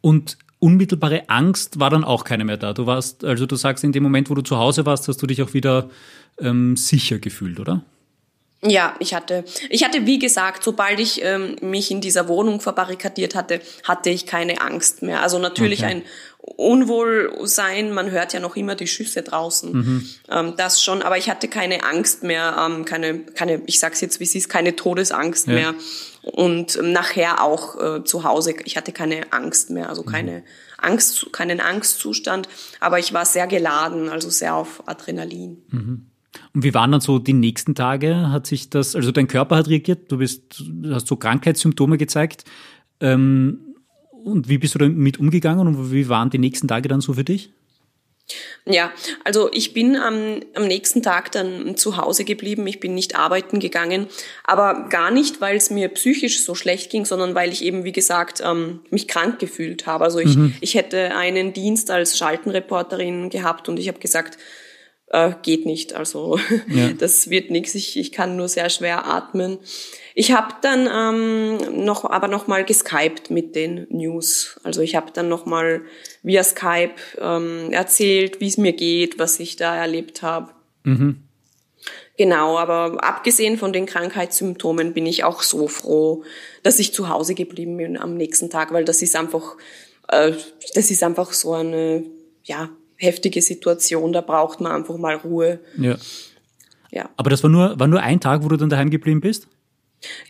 [0.00, 2.74] Und unmittelbare Angst war dann auch keine mehr da.
[2.74, 5.26] Du warst, also du sagst, in dem Moment, wo du zu Hause warst, hast du
[5.26, 5.90] dich auch wieder
[6.38, 7.84] ähm, sicher gefühlt, oder?
[8.60, 13.36] Ja, ich hatte, ich hatte, wie gesagt, sobald ich ähm, mich in dieser Wohnung verbarrikadiert
[13.36, 15.22] hatte, hatte ich keine Angst mehr.
[15.22, 15.90] Also natürlich okay.
[15.92, 16.02] ein
[16.56, 20.08] Unwohlsein, man hört ja noch immer die Schüsse draußen, mhm.
[20.30, 24.18] ähm, das schon, aber ich hatte keine Angst mehr, ähm, keine, keine, ich sag's jetzt,
[24.18, 25.52] wie es ist, keine Todesangst ja.
[25.52, 25.74] mehr
[26.22, 30.06] und ähm, nachher auch äh, zu Hause, ich hatte keine Angst mehr, also mhm.
[30.06, 30.42] keine
[30.78, 32.48] Angst, keinen Angstzustand,
[32.80, 35.62] aber ich war sehr geladen, also sehr auf Adrenalin.
[35.70, 36.07] Mhm.
[36.54, 38.30] Und wie waren dann so die nächsten Tage?
[38.30, 42.44] Hat sich das, also dein Körper hat reagiert, du bist, hast so Krankheitssymptome gezeigt.
[43.00, 43.60] Ähm,
[44.24, 47.24] und wie bist du damit umgegangen und wie waren die nächsten Tage dann so für
[47.24, 47.50] dich?
[48.66, 48.92] Ja,
[49.24, 52.66] also ich bin am, am nächsten Tag dann zu Hause geblieben.
[52.66, 54.06] Ich bin nicht arbeiten gegangen,
[54.44, 57.92] aber gar nicht, weil es mir psychisch so schlecht ging, sondern weil ich eben, wie
[57.92, 60.04] gesagt, ähm, mich krank gefühlt habe.
[60.04, 60.54] Also ich, mhm.
[60.60, 64.36] ich hätte einen Dienst als Schaltenreporterin gehabt und ich habe gesagt,
[65.10, 65.94] äh, geht nicht.
[65.94, 66.90] Also ja.
[66.92, 67.74] das wird nichts.
[67.74, 69.58] Ich, ich kann nur sehr schwer atmen.
[70.14, 74.58] Ich habe dann ähm, noch, aber noch mal geskypt mit den News.
[74.64, 75.82] Also ich habe dann noch mal
[76.22, 80.52] via Skype ähm, erzählt, wie es mir geht, was ich da erlebt habe.
[80.84, 81.22] Mhm.
[82.16, 86.24] Genau, aber abgesehen von den Krankheitssymptomen bin ich auch so froh,
[86.64, 89.56] dass ich zu Hause geblieben bin am nächsten Tag, weil das ist einfach,
[90.08, 90.32] äh,
[90.74, 92.04] das ist einfach so eine,
[92.42, 95.60] ja, heftige Situation, da braucht man einfach mal Ruhe.
[95.78, 95.96] Ja.
[96.90, 97.08] ja.
[97.16, 99.48] Aber das war nur, war nur ein Tag, wo du dann daheim geblieben bist?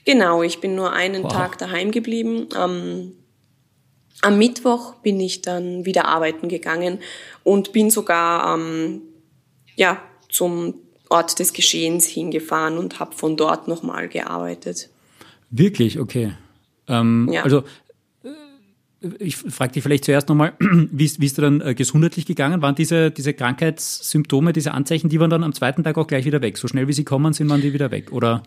[0.05, 1.33] Genau, ich bin nur einen wow.
[1.33, 2.49] Tag daheim geblieben.
[2.55, 3.13] Am,
[4.23, 7.01] am Mittwoch bin ich dann wieder arbeiten gegangen
[7.43, 9.03] und bin sogar ähm,
[9.77, 10.75] ja, zum
[11.09, 14.91] Ort des Geschehens hingefahren und habe von dort nochmal gearbeitet.
[15.51, 16.33] Wirklich, okay.
[16.87, 17.43] Ähm, ja.
[17.43, 17.65] Also
[19.19, 22.63] ich frage dich vielleicht zuerst nochmal, wie ist, wie ist du dann äh, gesundheitlich gegangen?
[22.63, 26.43] Waren diese, diese Krankheitssymptome, diese Anzeichen, die waren dann am zweiten Tag auch gleich wieder
[26.43, 26.59] weg?
[26.59, 28.43] So schnell wie sie kommen, sind waren die wieder weg, oder?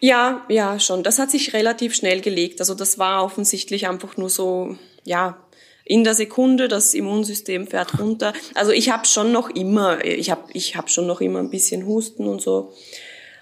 [0.00, 1.02] Ja, ja, schon.
[1.02, 2.60] Das hat sich relativ schnell gelegt.
[2.60, 5.38] Also das war offensichtlich einfach nur so, ja,
[5.86, 8.32] in der Sekunde, das Immunsystem fährt runter.
[8.54, 11.86] Also ich habe schon noch immer, ich habe ich hab schon noch immer ein bisschen
[11.86, 12.72] Husten und so.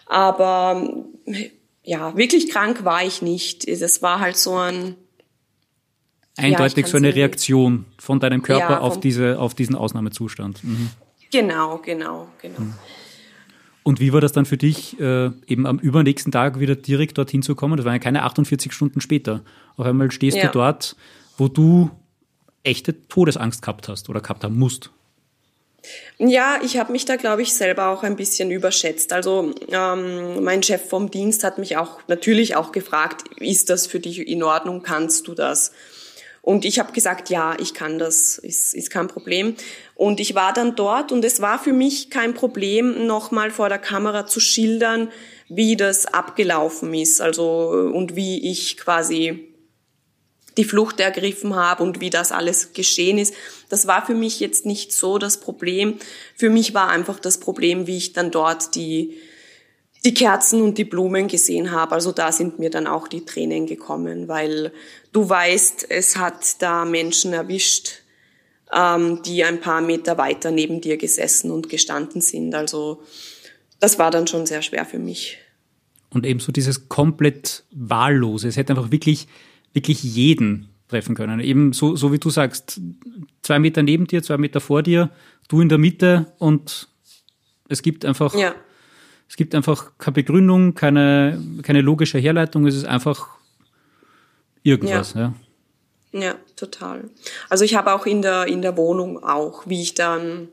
[0.07, 1.05] Aber
[1.85, 3.69] ja, wirklich krank war ich nicht.
[3.69, 4.97] Das war halt so ein
[6.43, 10.63] eindeutig ja, so eine Reaktion von deinem Körper ja, auf, diese, auf diesen Ausnahmezustand.
[10.65, 10.91] Mhm.
[11.31, 12.61] Genau, genau, genau.
[12.61, 12.75] Mhm.
[13.85, 17.43] Und wie war das dann für dich, äh, eben am übernächsten Tag wieder direkt dorthin
[17.43, 17.77] zu kommen?
[17.77, 19.43] Das waren ja keine 48 Stunden später.
[19.77, 20.47] Auf einmal stehst ja.
[20.47, 20.97] du dort,
[21.37, 21.91] wo du
[22.63, 24.91] echte Todesangst gehabt hast oder gehabt haben musst.
[26.19, 29.13] Ja, ich habe mich da, glaube ich, selber auch ein bisschen überschätzt.
[29.13, 33.99] Also ähm, mein Chef vom Dienst hat mich auch natürlich auch gefragt, ist das für
[33.99, 35.73] dich in Ordnung, kannst du das?
[36.43, 39.55] Und ich habe gesagt, ja, ich kann das, ist, ist kein Problem.
[39.95, 43.79] Und ich war dann dort und es war für mich kein Problem, nochmal vor der
[43.79, 45.09] Kamera zu schildern,
[45.49, 49.53] wie das abgelaufen ist, also und wie ich quasi
[50.57, 53.35] die Flucht ergriffen habe und wie das alles geschehen ist.
[53.69, 55.99] Das war für mich jetzt nicht so das Problem.
[56.37, 59.17] Für mich war einfach das Problem, wie ich dann dort die
[60.05, 61.93] die Kerzen und die Blumen gesehen habe.
[61.93, 64.73] Also da sind mir dann auch die Tränen gekommen, weil
[65.13, 68.03] du weißt, es hat da Menschen erwischt,
[68.73, 72.55] ähm, die ein paar Meter weiter neben dir gesessen und gestanden sind.
[72.55, 73.03] Also
[73.79, 75.39] das war dann schon sehr schwer für mich.
[76.11, 78.49] Und ebenso dieses komplett wahllose.
[78.49, 79.29] Es hätte einfach wirklich,
[79.73, 81.41] wirklich jeden treffen können.
[81.41, 82.81] Eben so, so wie du sagst,
[83.41, 85.11] zwei Meter neben dir, zwei Meter vor dir,
[85.49, 86.89] du in der Mitte und
[87.69, 88.55] es gibt einfach ja.
[89.33, 93.29] Es gibt einfach keine Begründung, keine, keine logische Herleitung, es ist einfach
[94.63, 95.15] irgendwas.
[95.15, 95.33] Ja.
[96.13, 96.21] ja.
[96.21, 97.09] ja total.
[97.49, 100.49] Also ich habe auch in der, in der Wohnung auch, wie ich dann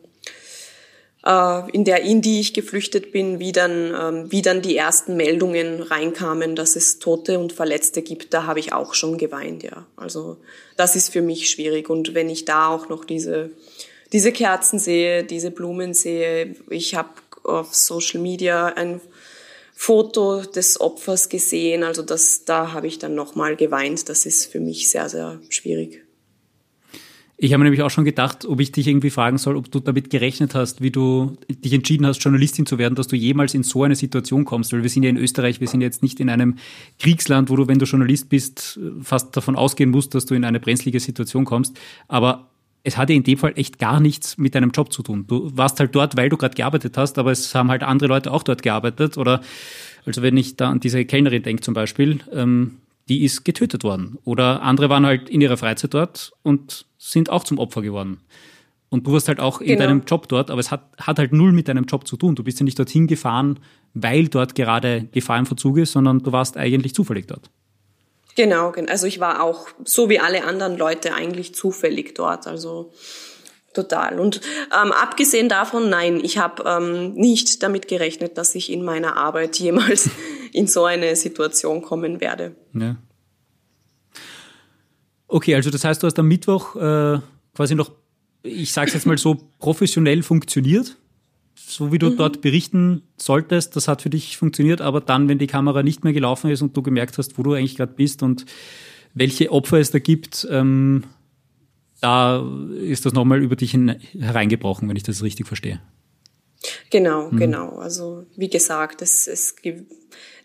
[1.26, 5.18] äh, in der, in die ich geflüchtet bin, wie dann, ähm, wie dann die ersten
[5.18, 9.86] Meldungen reinkamen, dass es Tote und Verletzte gibt, da habe ich auch schon geweint, ja.
[9.98, 10.38] Also
[10.78, 11.89] das ist für mich schwierig.
[11.89, 13.52] Und wenn ich da auch noch diese,
[14.13, 17.10] diese Kerzen sehe, diese Blumen sehe, ich habe
[17.49, 19.01] auf Social Media ein
[19.75, 24.09] Foto des Opfers gesehen, also das, da habe ich dann nochmal geweint.
[24.09, 26.03] Das ist für mich sehr, sehr schwierig.
[27.41, 29.79] Ich habe mir nämlich auch schon gedacht, ob ich dich irgendwie fragen soll, ob du
[29.79, 33.63] damit gerechnet hast, wie du dich entschieden hast, Journalistin zu werden, dass du jemals in
[33.63, 34.73] so eine Situation kommst.
[34.73, 36.57] Weil wir sind ja in Österreich, wir sind jetzt nicht in einem
[36.99, 40.59] Kriegsland, wo du, wenn du Journalist bist, fast davon ausgehen musst, dass du in eine
[40.59, 41.79] brenzlige Situation kommst.
[42.09, 42.49] Aber
[42.84, 45.26] es hatte in dem Fall echt gar nichts mit deinem Job zu tun.
[45.28, 48.32] Du warst halt dort, weil du gerade gearbeitet hast, aber es haben halt andere Leute
[48.32, 49.18] auch dort gearbeitet.
[49.18, 49.42] Oder
[50.06, 52.78] also wenn ich da an diese Kellnerin denke zum Beispiel, ähm,
[53.10, 54.18] die ist getötet worden.
[54.24, 58.20] Oder andere waren halt in ihrer Freizeit dort und sind auch zum Opfer geworden.
[58.89, 59.82] Und du warst halt auch in genau.
[59.82, 62.36] deinem Job dort, aber es hat, hat halt null mit deinem Job zu tun.
[62.36, 63.60] Du bist ja nicht dorthin gefahren,
[63.94, 67.52] weil dort gerade Gefahr im Verzug ist, sondern du warst eigentlich zufällig dort.
[68.36, 72.48] Genau, also ich war auch so wie alle anderen Leute eigentlich zufällig dort.
[72.48, 72.92] Also
[73.74, 74.20] total.
[74.20, 74.42] Und
[74.74, 79.56] ähm, abgesehen davon, nein, ich habe ähm, nicht damit gerechnet, dass ich in meiner Arbeit
[79.60, 80.10] jemals
[80.54, 82.56] in so eine Situation kommen werde.
[82.74, 82.96] Ja.
[85.28, 87.20] Okay, also das heißt, du hast am Mittwoch äh,
[87.54, 87.92] quasi noch,
[88.42, 90.96] ich sage es jetzt mal so, professionell funktioniert,
[91.67, 92.17] so wie du mhm.
[92.17, 93.76] dort berichten solltest.
[93.76, 96.76] Das hat für dich funktioniert, aber dann, wenn die Kamera nicht mehr gelaufen ist und
[96.76, 98.45] du gemerkt hast, wo du eigentlich gerade bist und
[99.13, 101.04] welche Opfer es da gibt, ähm,
[102.02, 102.45] da
[102.80, 105.82] ist das nochmal über dich hereingebrochen, wenn ich das richtig verstehe.
[106.89, 107.38] Genau, mhm.
[107.38, 107.69] genau.
[107.78, 109.91] Also wie gesagt, es, es gibt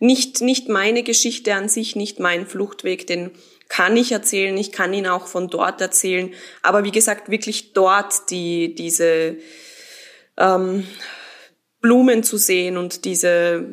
[0.01, 3.31] nicht, nicht meine Geschichte an sich, nicht mein Fluchtweg, den
[3.69, 6.31] kann ich erzählen, ich kann ihn auch von dort erzählen,
[6.63, 9.37] aber wie gesagt, wirklich dort die, diese
[10.37, 10.85] ähm,
[11.81, 13.67] Blumen zu sehen und diese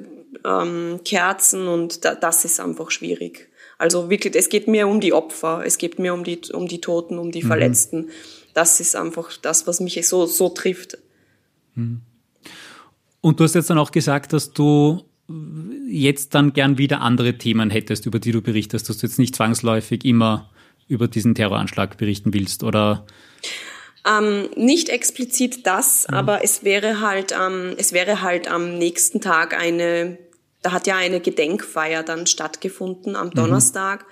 [0.45, 3.49] ähm, Kerzen und da, das ist einfach schwierig.
[3.77, 6.81] Also wirklich, es geht mir um die Opfer, es geht mir um die, um die
[6.81, 7.47] Toten, um die mhm.
[7.47, 8.09] Verletzten.
[8.53, 10.97] Das ist einfach das, was mich so, so trifft.
[11.75, 12.01] Mhm.
[13.21, 15.03] Und du hast jetzt dann auch gesagt, dass du
[15.87, 19.35] jetzt dann gern wieder andere Themen hättest, über die du berichtest, dass du jetzt nicht
[19.35, 20.49] zwangsläufig immer
[20.87, 23.05] über diesen Terroranschlag berichten willst, oder?
[24.07, 26.15] Ähm, nicht explizit das, mhm.
[26.15, 30.17] aber es wäre halt, ähm, es wäre halt am nächsten Tag eine,
[30.63, 33.33] da hat ja eine Gedenkfeier dann stattgefunden am mhm.
[33.35, 34.01] Donnerstag.
[34.01, 34.11] Mhm.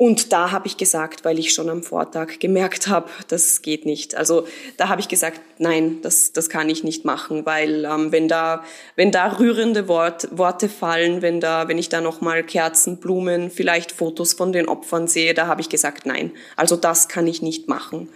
[0.00, 4.14] Und da habe ich gesagt, weil ich schon am Vortag gemerkt habe, das geht nicht.
[4.14, 4.46] Also
[4.78, 8.64] da habe ich gesagt, nein, das, das kann ich nicht machen, weil ähm, wenn da
[8.96, 13.50] wenn da rührende Wort, Worte fallen, wenn da wenn ich da noch mal Kerzen, Blumen,
[13.50, 16.32] vielleicht Fotos von den Opfern sehe, da habe ich gesagt, nein.
[16.56, 18.08] Also das kann ich nicht machen.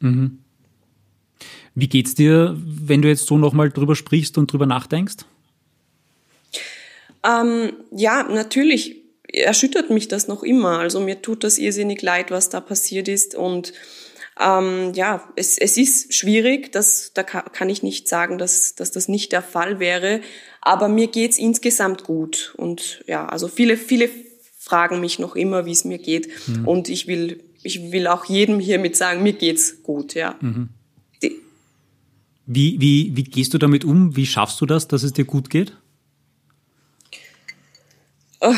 [0.00, 0.38] Mhm.
[1.74, 5.24] Wie geht's dir, wenn du jetzt so noch mal drüber sprichst und drüber nachdenkst?
[7.24, 8.96] Ähm, ja, natürlich
[9.32, 10.78] erschüttert mich das noch immer.
[10.78, 13.34] Also mir tut das irrsinnig leid, was da passiert ist.
[13.34, 13.72] Und
[14.40, 19.08] ähm, ja, es, es ist schwierig, das, da kann ich nicht sagen, dass, dass das
[19.08, 20.20] nicht der Fall wäre.
[20.60, 22.54] Aber mir geht's insgesamt gut.
[22.56, 24.10] Und ja, also viele, viele
[24.58, 26.28] fragen mich noch immer, wie es mir geht.
[26.46, 26.66] Mhm.
[26.66, 30.36] Und ich will, ich will auch jedem hiermit sagen, mir geht's gut, ja.
[30.40, 30.70] Mhm.
[32.50, 34.16] Wie, wie, wie gehst du damit um?
[34.16, 35.76] Wie schaffst du das, dass es dir gut geht?
[38.40, 38.54] Oh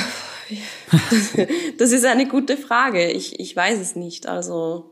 [1.78, 3.10] Das ist eine gute Frage.
[3.10, 4.28] Ich, ich weiß es nicht.
[4.28, 4.90] Also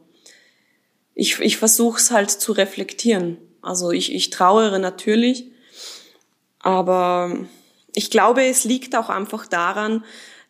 [1.14, 3.38] ich, ich versuche es halt zu reflektieren.
[3.62, 5.50] Also ich, ich trauere natürlich,
[6.58, 7.36] aber
[7.94, 10.04] ich glaube, es liegt auch einfach daran,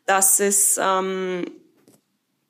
[0.06, 1.44] dass es ähm,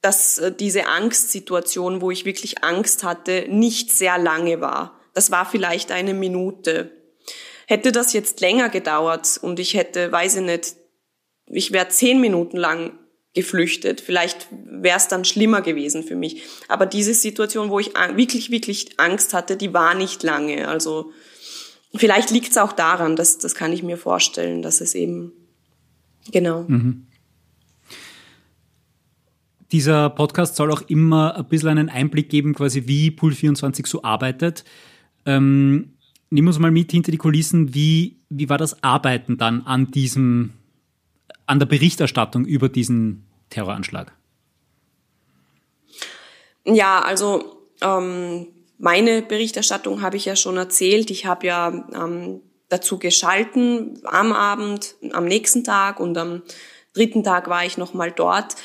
[0.08, 4.98] dass diese Angstsituation, wo ich wirklich Angst hatte, nicht sehr lange war.
[5.12, 6.90] Das war vielleicht eine Minute.
[7.66, 10.76] Hätte das jetzt länger gedauert und ich hätte, weiß ich nicht,
[11.44, 12.98] ich wäre zehn Minuten lang
[13.34, 14.00] geflüchtet.
[14.00, 16.42] Vielleicht wäre es dann schlimmer gewesen für mich.
[16.68, 20.68] Aber diese Situation, wo ich wirklich, wirklich Angst hatte, die war nicht lange.
[20.68, 21.12] Also
[21.94, 25.34] vielleicht liegt es auch daran, dass das kann ich mir vorstellen, dass es eben
[26.32, 26.64] genau.
[26.66, 27.07] Mhm.
[29.72, 34.02] Dieser Podcast soll auch immer ein bisschen einen Einblick geben, quasi wie Pool 24 so
[34.02, 34.64] arbeitet.
[35.26, 35.92] Ähm,
[36.30, 37.74] nimm uns mal mit hinter die Kulissen.
[37.74, 40.54] Wie, wie war das Arbeiten dann an diesem
[41.48, 44.12] an der Berichterstattung über diesen Terroranschlag?
[46.64, 51.10] Ja, also ähm, meine Berichterstattung habe ich ja schon erzählt.
[51.10, 56.42] Ich habe ja ähm, dazu geschalten am Abend, am nächsten Tag und am
[56.92, 58.56] dritten Tag war ich nochmal dort.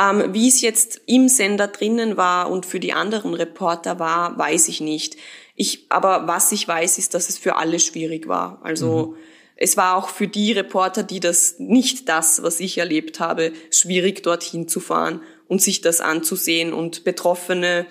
[0.00, 4.68] Ähm, wie es jetzt im Sender drinnen war und für die anderen Reporter war, weiß
[4.68, 5.16] ich nicht.
[5.56, 8.60] Ich, aber was ich weiß, ist, dass es für alle schwierig war.
[8.62, 9.16] Also mhm.
[9.56, 14.22] es war auch für die Reporter, die das nicht das, was ich erlebt habe, schwierig
[14.22, 17.86] dorthin zu fahren und sich das anzusehen und Betroffene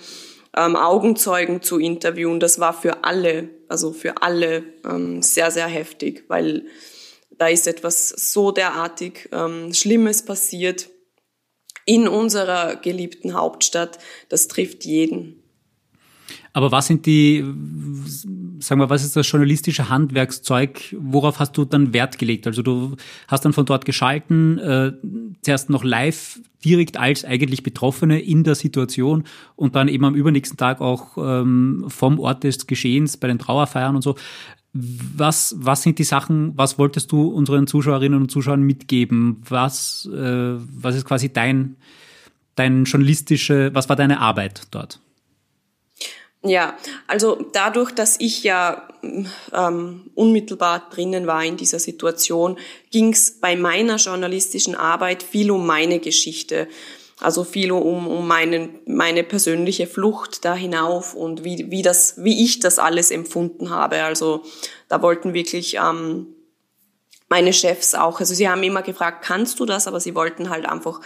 [0.57, 2.39] ähm, Augenzeugen zu interviewen.
[2.39, 6.65] Das war für alle, also für alle ähm, sehr, sehr heftig, weil
[7.37, 10.89] da ist etwas so derartig ähm, Schlimmes passiert
[11.89, 13.97] in unserer geliebten Hauptstadt.
[14.29, 15.41] Das trifft jeden.
[16.53, 17.43] Aber was sind die,
[18.59, 20.95] sagen wir, was ist das journalistische Handwerkszeug?
[20.99, 22.45] Worauf hast du dann Wert gelegt?
[22.45, 22.95] Also du
[23.27, 24.91] hast dann von dort geschalten, äh,
[25.41, 29.23] zuerst noch live direkt als eigentlich Betroffene in der Situation
[29.55, 33.95] und dann eben am übernächsten Tag auch ähm, vom Ort des Geschehens bei den Trauerfeiern
[33.95, 34.15] und so.
[34.73, 39.41] Was, was sind die Sachen, was wolltest du unseren Zuschauerinnen und Zuschauern mitgeben?
[39.49, 41.75] Was, äh, was ist quasi dein,
[42.55, 44.99] dein journalistische, was war deine Arbeit dort?
[46.41, 46.77] Ja,
[47.07, 48.87] also dadurch, dass ich ja
[49.51, 52.57] ähm, unmittelbar drinnen war in dieser Situation,
[52.91, 56.69] ging es bei meiner journalistischen Arbeit viel um meine Geschichte.
[57.19, 62.43] Also viel um, um meinen, meine persönliche Flucht da hinauf und wie, wie, das, wie
[62.43, 64.03] ich das alles empfunden habe.
[64.03, 64.43] Also
[64.87, 66.27] da wollten wirklich ähm,
[67.27, 69.87] meine Chefs auch, also sie haben immer gefragt, kannst du das?
[69.87, 71.01] Aber sie wollten halt einfach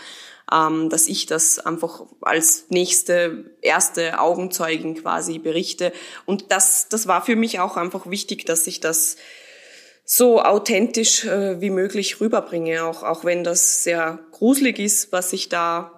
[0.51, 5.93] ähm, dass ich das einfach als nächste, erste Augenzeugin quasi berichte.
[6.25, 9.17] Und das, das war für mich auch einfach wichtig, dass ich das
[10.05, 15.47] so authentisch äh, wie möglich rüberbringe, auch, auch wenn das sehr gruselig ist, was ich
[15.47, 15.92] da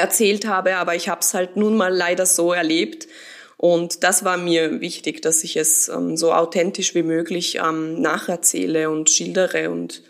[0.00, 3.06] erzählt habe, aber ich habe es halt nun mal leider so erlebt.
[3.56, 8.90] Und das war mir wichtig, dass ich es ähm, so authentisch wie möglich ähm, nacherzähle
[8.90, 10.02] und schildere und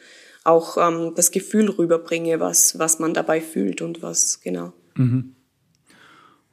[0.45, 4.73] auch ähm, das Gefühl rüberbringe, was, was man dabei fühlt und was, genau.
[4.95, 5.35] Mhm.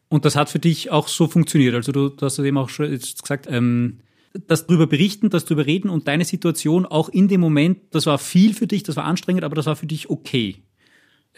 [0.09, 1.75] Und das hat für dich auch so funktioniert.
[1.75, 3.99] Also du, du hast eben auch schon jetzt gesagt, ähm,
[4.47, 8.17] das drüber berichten, das drüber reden und deine Situation auch in dem Moment, das war
[8.17, 10.63] viel für dich, das war anstrengend, aber das war für dich okay.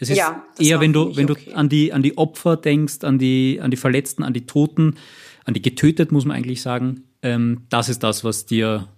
[0.00, 1.52] Es ist ja, eher, wenn du, wenn du okay.
[1.52, 4.96] an die, an die Opfer denkst, an die, an die Verletzten, an die Toten,
[5.44, 7.04] an die getötet, muss man eigentlich sagen.
[7.22, 8.88] Ähm, das ist das, was dir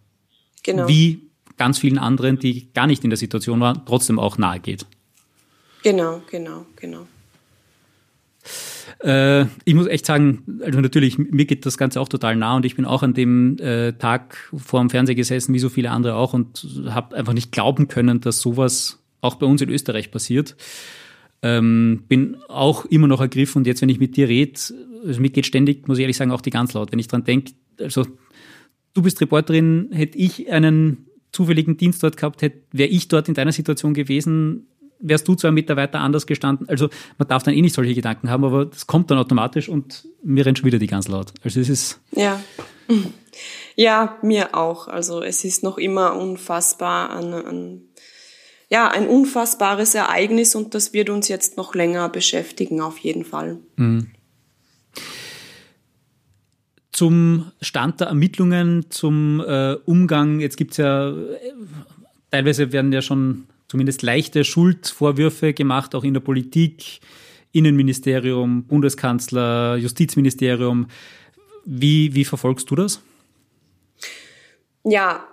[0.62, 0.87] genau.
[0.87, 4.87] wie ganz vielen anderen, die gar nicht in der Situation waren, trotzdem auch nahe geht.
[5.83, 7.09] Genau, genau, genau.
[9.03, 12.65] Äh, ich muss echt sagen, also natürlich, mir geht das Ganze auch total nah und
[12.65, 16.15] ich bin auch an dem äh, Tag vor dem Fernseher gesessen, wie so viele andere
[16.15, 20.57] auch, und habe einfach nicht glauben können, dass sowas auch bei uns in Österreich passiert.
[21.41, 24.61] Ähm, bin auch immer noch ergriffen und jetzt, wenn ich mit dir rede,
[25.05, 26.93] also mir geht ständig, muss ich ehrlich sagen, auch die ganz laut.
[26.93, 28.07] Wenn ich dran denke, also
[28.95, 33.53] du bist Reporterin, hätte ich einen zufälligen Dienst dort gehabt wäre ich dort in deiner
[33.53, 34.67] Situation gewesen,
[35.03, 36.69] wärst du zwei Meter weiter anders gestanden.
[36.69, 40.07] Also man darf dann eh nicht solche Gedanken haben, aber das kommt dann automatisch und
[40.23, 41.33] mir rennt schon wieder die ganz laut.
[41.43, 42.01] Also es ist.
[42.13, 42.41] Ja.
[43.75, 44.87] Ja, mir auch.
[44.87, 47.83] Also es ist noch immer unfassbar an, an
[48.73, 53.59] ja, ein unfassbares Ereignis und das wird uns jetzt noch länger beschäftigen, auf jeden Fall.
[53.77, 54.09] Mhm
[56.93, 60.41] zum Stand der Ermittlungen, zum äh, Umgang.
[60.41, 61.13] Jetzt gibt's ja,
[62.31, 67.01] teilweise werden ja schon zumindest leichte Schuldvorwürfe gemacht, auch in der Politik,
[67.51, 70.87] Innenministerium, Bundeskanzler, Justizministerium.
[71.65, 73.01] Wie, wie verfolgst du das?
[74.85, 75.27] Ja,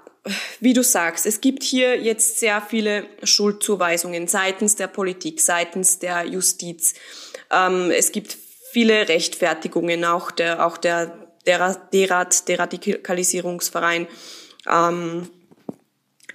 [0.59, 6.25] wie du sagst, es gibt hier jetzt sehr viele Schuldzuweisungen seitens der Politik, seitens der
[6.25, 6.93] Justiz.
[7.51, 8.37] Ähm, es gibt
[8.71, 14.07] viele Rechtfertigungen, auch der, auch der Derat, Deradikalisierungsverein,
[14.69, 15.29] ähm,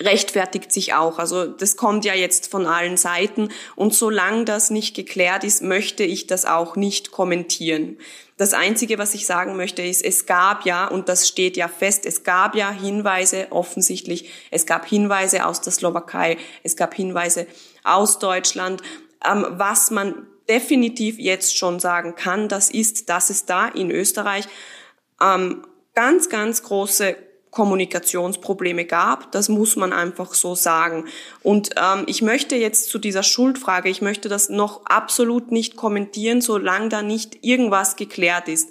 [0.01, 1.19] rechtfertigt sich auch.
[1.19, 6.03] Also das kommt ja jetzt von allen Seiten und solange das nicht geklärt ist, möchte
[6.03, 7.99] ich das auch nicht kommentieren.
[8.37, 12.05] Das Einzige, was ich sagen möchte, ist, es gab ja, und das steht ja fest,
[12.05, 17.47] es gab ja Hinweise offensichtlich, es gab Hinweise aus der Slowakei, es gab Hinweise
[17.85, 18.83] aus Deutschland,
[19.25, 24.47] ähm, was man definitiv jetzt schon sagen kann, das ist, dass es da in Österreich
[25.21, 27.17] ähm, ganz, ganz große
[27.55, 29.31] Kommunikationsprobleme gab.
[29.31, 31.07] Das muss man einfach so sagen.
[31.43, 36.41] Und ähm, ich möchte jetzt zu dieser Schuldfrage, ich möchte das noch absolut nicht kommentieren,
[36.41, 38.71] solange da nicht irgendwas geklärt ist.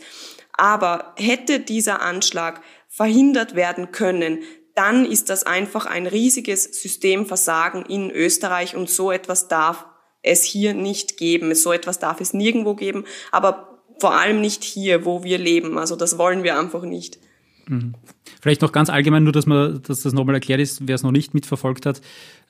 [0.58, 4.40] Aber hätte dieser Anschlag verhindert werden können,
[4.76, 9.86] dann ist das einfach ein riesiges Systemversagen in Österreich und so etwas darf
[10.24, 11.56] es hier nicht geben.
[11.56, 13.06] So etwas darf es nirgendwo geben.
[13.32, 15.78] Aber vor allem nicht hier, wo wir leben.
[15.78, 17.20] Also das wollen wir einfach nicht.
[17.68, 17.94] Mhm.
[18.42, 21.12] Vielleicht noch ganz allgemein, nur dass man, dass das nochmal erklärt ist, wer es noch
[21.12, 22.02] nicht mitverfolgt hat.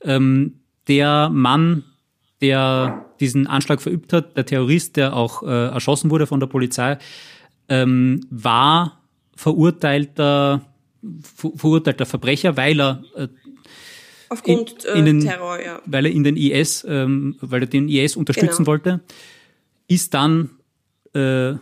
[0.01, 1.83] Ähm, der Mann,
[2.41, 6.97] der diesen Anschlag verübt hat, der Terrorist, der auch äh, erschossen wurde von der Polizei,
[7.69, 9.01] ähm, war
[9.35, 10.61] verurteilter,
[11.55, 13.27] verurteilter Verbrecher, weil er äh,
[14.29, 15.81] Aufgrund in, in den, äh, Terror, ja.
[15.85, 18.67] Weil er in den IS, ähm, weil er den IS unterstützen genau.
[18.67, 19.01] wollte,
[19.87, 20.49] ist dann
[21.13, 21.53] äh,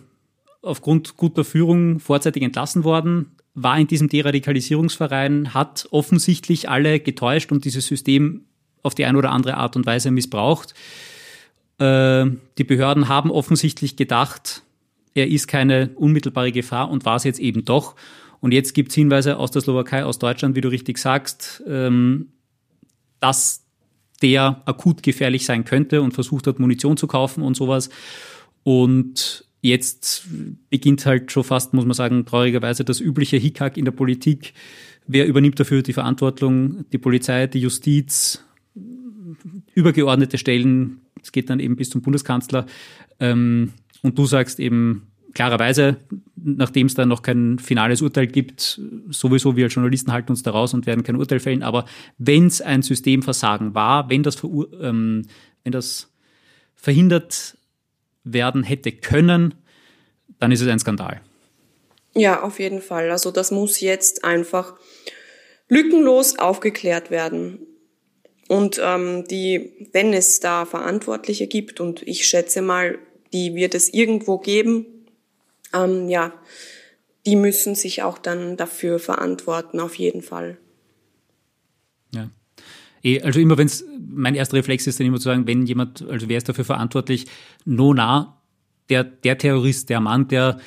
[0.61, 7.65] aufgrund guter Führung vorzeitig entlassen worden, war in diesem Deradikalisierungsverein, hat offensichtlich alle getäuscht und
[7.65, 8.45] dieses System
[8.83, 10.73] auf die eine oder andere Art und Weise missbraucht.
[11.77, 12.25] Äh,
[12.57, 14.63] die Behörden haben offensichtlich gedacht,
[15.13, 17.95] er ist keine unmittelbare Gefahr und war es jetzt eben doch.
[18.39, 22.29] Und jetzt gibt es Hinweise aus der Slowakei, aus Deutschland, wie du richtig sagst, ähm,
[23.19, 23.63] dass
[24.21, 27.89] der akut gefährlich sein könnte und versucht hat, Munition zu kaufen und sowas.
[28.63, 30.28] Und jetzt
[30.70, 34.53] beginnt halt schon fast, muss man sagen, traurigerweise das übliche Hickhack in der Politik.
[35.07, 36.86] Wer übernimmt dafür die Verantwortung?
[36.91, 38.43] Die Polizei, die Justiz,
[39.74, 41.01] übergeordnete Stellen.
[41.22, 42.66] Es geht dann eben bis zum Bundeskanzler.
[43.20, 45.97] Ähm, und du sagst eben klarerweise,
[46.36, 50.51] nachdem es da noch kein finales Urteil gibt, sowieso wir als Journalisten halten uns da
[50.51, 51.64] raus und werden kein Urteil fällen.
[51.64, 51.86] Aber
[52.18, 54.43] wenn es ein Systemversagen war, wenn das,
[54.82, 55.24] ähm,
[55.64, 56.12] wenn das
[56.76, 57.57] verhindert
[58.24, 59.55] werden hätte können,
[60.39, 61.22] dann ist es ein Skandal.
[62.13, 63.09] Ja, auf jeden Fall.
[63.11, 64.76] Also das muss jetzt einfach
[65.69, 67.59] lückenlos aufgeklärt werden.
[68.49, 72.99] Und ähm, die, wenn es da Verantwortliche gibt, und ich schätze mal,
[73.32, 74.86] die wird es irgendwo geben,
[75.74, 76.34] ähm, ja,
[77.26, 80.57] die müssen sich auch dann dafür verantworten, auf jeden Fall.
[82.13, 82.30] Ja.
[83.03, 86.07] Eh, also immer wenn es, mein erster Reflex ist dann immer zu sagen, wenn jemand,
[86.07, 87.28] also wer ist dafür verantwortlich,
[87.66, 88.38] no nah,
[88.89, 90.59] der, der Terrorist, der Mann, der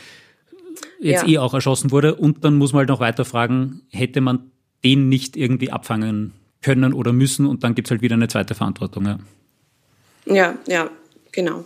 [1.00, 1.28] jetzt ja.
[1.28, 2.14] eh auch erschossen wurde.
[2.14, 4.50] Und dann muss man halt noch weiter fragen, hätte man
[4.82, 6.32] den nicht irgendwie abfangen
[6.62, 9.06] können oder müssen und dann gibt es halt wieder eine zweite Verantwortung.
[9.06, 9.18] Ja,
[10.26, 10.90] ja, ja
[11.32, 11.60] genau.
[11.60, 11.64] Äh,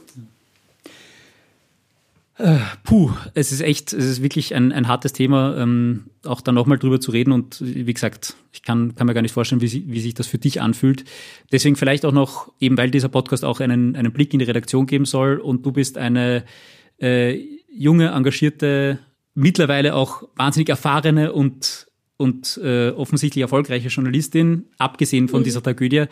[2.84, 6.78] puh, es ist echt, es ist wirklich ein, ein hartes Thema, ähm, auch da nochmal
[6.78, 7.32] drüber zu reden.
[7.32, 10.38] Und wie gesagt, ich kann, kann mir gar nicht vorstellen, wie, wie sich das für
[10.38, 11.04] dich anfühlt.
[11.50, 14.86] Deswegen vielleicht auch noch, eben weil dieser Podcast auch einen, einen Blick in die Redaktion
[14.86, 16.44] geben soll und du bist eine
[17.00, 19.00] äh, junge, engagierte,
[19.34, 25.44] mittlerweile auch wahnsinnig erfahrene und und äh, offensichtlich erfolgreiche Journalistin, abgesehen von mhm.
[25.44, 26.06] dieser Tragödie.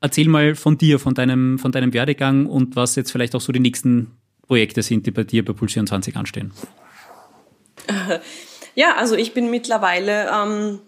[0.00, 3.52] Erzähl mal von dir, von deinem, von deinem Werdegang und was jetzt vielleicht auch so
[3.52, 4.08] die nächsten
[4.50, 6.52] Projekte sind, die bei dir bei Puls 24 anstehen.
[8.76, 10.78] Ja, also ich bin mittlerweile ähm,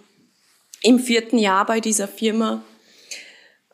[0.83, 2.63] im vierten Jahr bei dieser Firma.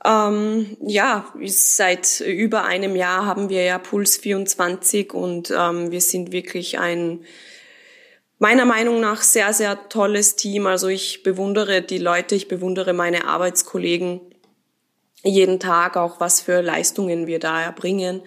[0.02, 6.32] Ähm, ja, seit über einem Jahr haben wir ja Puls 24 und ähm, wir sind
[6.32, 7.20] wirklich ein
[8.38, 10.66] meiner Meinung nach sehr, sehr tolles Team.
[10.66, 14.20] Also ich bewundere die Leute, ich bewundere meine Arbeitskollegen
[15.22, 18.22] jeden Tag, auch was für Leistungen wir da erbringen.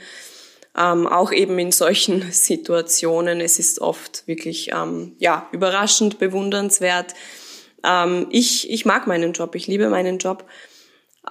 [0.81, 3.41] Ähm, auch eben in solchen Situationen.
[3.41, 7.13] Es ist oft wirklich ähm, ja überraschend, bewundernswert.
[7.83, 10.45] Ähm, ich, ich mag meinen Job, ich liebe meinen Job.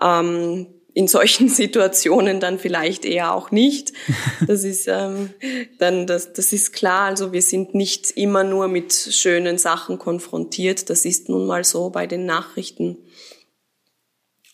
[0.01, 3.93] Ähm, in solchen Situationen dann vielleicht eher auch nicht.
[4.47, 5.31] Das ist ähm,
[5.79, 7.07] dann das, das ist klar.
[7.07, 10.91] Also wir sind nicht immer nur mit schönen Sachen konfrontiert.
[10.91, 12.99] Das ist nun mal so bei den Nachrichten.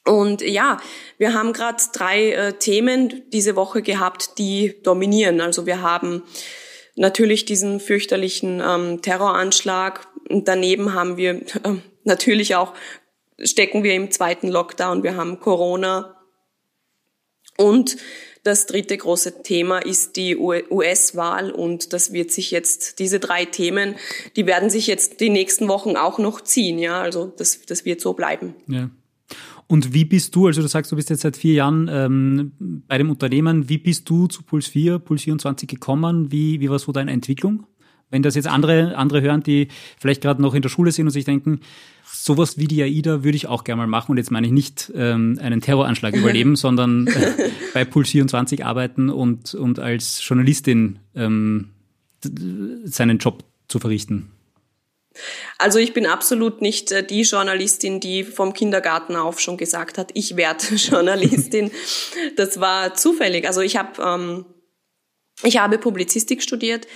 [0.06, 0.78] Und ja,
[1.18, 5.40] wir haben gerade drei äh, Themen diese Woche gehabt, die dominieren.
[5.40, 6.22] Also wir haben
[6.94, 10.06] natürlich diesen fürchterlichen ähm, Terroranschlag.
[10.28, 12.72] Und daneben haben wir äh, natürlich auch
[13.38, 15.02] stecken wir im zweiten Lockdown.
[15.02, 16.16] Wir haben Corona
[17.56, 17.96] und
[18.42, 23.96] das dritte große Thema ist die US-Wahl und das wird sich jetzt, diese drei Themen,
[24.36, 28.00] die werden sich jetzt die nächsten Wochen auch noch ziehen, ja, also das, das wird
[28.00, 28.54] so bleiben.
[28.68, 28.88] Ja.
[29.68, 32.52] Und wie bist du, also du sagst, du bist jetzt seit vier Jahren ähm,
[32.86, 36.30] bei dem Unternehmen, wie bist du zu Puls 4, Puls 24 gekommen?
[36.30, 37.66] Wie, wie war so deine Entwicklung?
[38.08, 39.66] Wenn das jetzt andere, andere hören, die
[39.98, 41.60] vielleicht gerade noch in der Schule sind und sich denken,
[42.04, 44.12] sowas wie die AIDA würde ich auch gerne mal machen.
[44.12, 49.10] Und jetzt meine ich nicht ähm, einen Terroranschlag überleben, sondern äh, bei Puls 24 arbeiten
[49.10, 51.70] und, und als Journalistin ähm,
[52.84, 54.30] seinen Job zu verrichten.
[55.58, 60.10] Also ich bin absolut nicht äh, die Journalistin, die vom Kindergarten auf schon gesagt hat,
[60.14, 61.70] ich werde Journalistin.
[62.36, 63.46] Das war zufällig.
[63.46, 64.46] Also ich habe ähm,
[65.42, 66.86] ich habe Publizistik studiert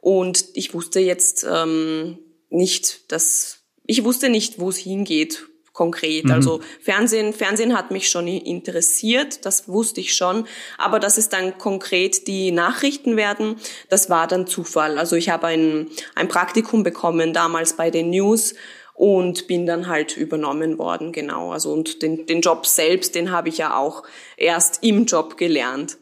[0.00, 2.18] und ich wusste jetzt ähm,
[2.48, 5.46] nicht, dass ich wusste nicht, wo es hingeht
[5.78, 6.24] konkret.
[6.24, 6.32] Mhm.
[6.32, 10.44] Also Fernsehen, Fernsehen hat mich schon interessiert, das wusste ich schon.
[10.76, 13.54] Aber dass es dann konkret die Nachrichten werden,
[13.88, 14.98] das war dann Zufall.
[14.98, 18.54] Also ich habe ein, ein Praktikum bekommen damals bei den News
[18.94, 21.52] und bin dann halt übernommen worden, genau.
[21.52, 24.02] Also und den, den Job selbst, den habe ich ja auch
[24.36, 25.96] erst im Job gelernt.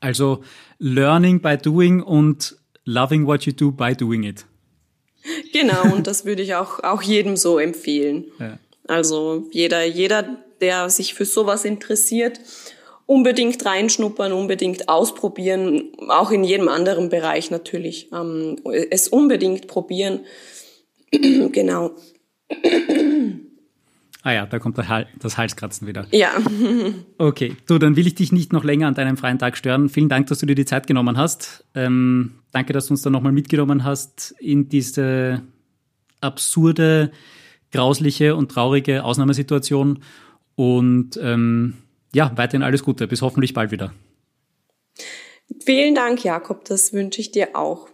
[0.00, 0.44] Also
[0.78, 4.44] Learning by Doing und loving what you do by doing it.
[5.58, 8.26] Genau, und das würde ich auch, auch jedem so empfehlen.
[8.38, 8.58] Ja.
[8.86, 12.40] Also jeder, jeder, der sich für sowas interessiert,
[13.06, 18.10] unbedingt reinschnuppern, unbedingt ausprobieren, auch in jedem anderen Bereich natürlich.
[18.12, 18.56] Ähm,
[18.90, 20.20] es unbedingt probieren.
[21.10, 21.92] genau.
[24.26, 26.08] Ah ja, da kommt das Halskratzen wieder.
[26.10, 26.32] Ja.
[27.18, 29.88] okay, du, dann will ich dich nicht noch länger an deinem freien Tag stören.
[29.88, 31.64] Vielen Dank, dass du dir die Zeit genommen hast.
[31.76, 35.42] Ähm, danke, dass du uns da nochmal mitgenommen hast in diese
[36.20, 37.12] absurde,
[37.70, 40.02] grausliche und traurige Ausnahmesituation.
[40.56, 41.74] Und ähm,
[42.12, 43.06] ja, weiterhin alles Gute.
[43.06, 43.94] Bis hoffentlich bald wieder.
[45.64, 46.64] Vielen Dank, Jakob.
[46.64, 47.90] Das wünsche ich dir auch.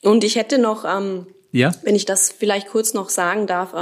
[0.00, 1.72] Und ich hätte noch, ähm, ja?
[1.82, 3.74] wenn ich das vielleicht kurz noch sagen darf,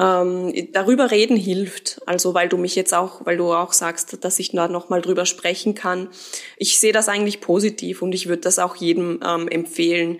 [0.00, 2.00] ähm, darüber reden hilft.
[2.06, 5.26] Also weil du mich jetzt auch, weil du auch sagst, dass ich da nochmal drüber
[5.26, 6.08] sprechen kann.
[6.56, 10.18] Ich sehe das eigentlich positiv und ich würde das auch jedem ähm, empfehlen.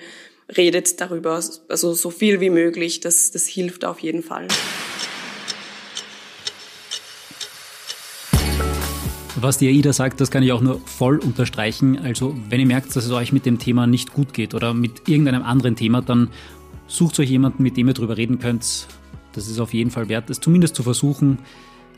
[0.56, 3.00] Redet darüber, also so viel wie möglich.
[3.00, 4.48] Das, das hilft auf jeden Fall.
[9.36, 11.98] Was die AIDA sagt, das kann ich auch nur voll unterstreichen.
[11.98, 15.08] Also wenn ihr merkt, dass es euch mit dem Thema nicht gut geht oder mit
[15.08, 16.28] irgendeinem anderen Thema, dann
[16.88, 18.86] sucht euch jemanden, mit dem ihr darüber reden könnt.
[19.32, 21.38] Das ist auf jeden Fall wert, es zumindest zu versuchen.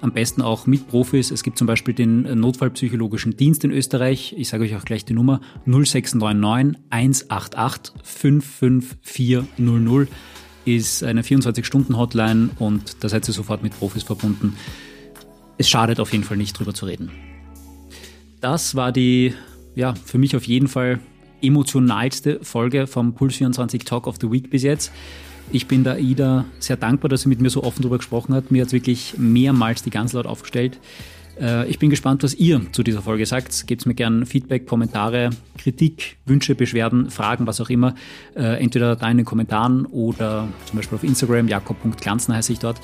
[0.00, 1.30] Am besten auch mit Profis.
[1.30, 4.34] Es gibt zum Beispiel den Notfallpsychologischen Dienst in Österreich.
[4.36, 10.08] Ich sage euch auch gleich die Nummer 0699 188 55400
[10.64, 14.56] ist eine 24-Stunden-Hotline und da seid ihr sofort mit Profis verbunden.
[15.58, 17.10] Es schadet auf jeden Fall nicht, drüber zu reden.
[18.40, 19.34] Das war die,
[19.74, 21.00] ja, für mich auf jeden Fall
[21.40, 24.92] emotionalste Folge vom Puls 24 Talk of the Week bis jetzt.
[25.54, 28.50] Ich bin der Ida sehr dankbar, dass sie mit mir so offen darüber gesprochen hat.
[28.50, 30.78] Mir hat es wirklich mehrmals die ganz laut aufgestellt.
[31.38, 33.66] Äh, ich bin gespannt, was ihr zu dieser Folge sagt.
[33.66, 35.28] Gebt mir gerne Feedback, Kommentare,
[35.58, 37.94] Kritik, Wünsche, Beschwerden, Fragen, was auch immer.
[38.34, 42.80] Äh, entweder da in den Kommentaren oder zum Beispiel auf Instagram, jakob.glanzner heiße ich dort.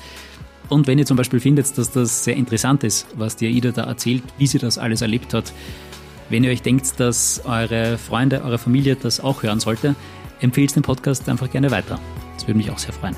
[0.69, 3.85] Und wenn ihr zum Beispiel findet, dass das sehr interessant ist, was die AIDA da
[3.85, 5.51] erzählt, wie sie das alles erlebt hat,
[6.29, 9.95] wenn ihr euch denkt, dass eure Freunde, eure Familie das auch hören sollte,
[10.39, 11.99] empfehlt den Podcast einfach gerne weiter.
[12.39, 13.17] Das würde mich auch sehr freuen.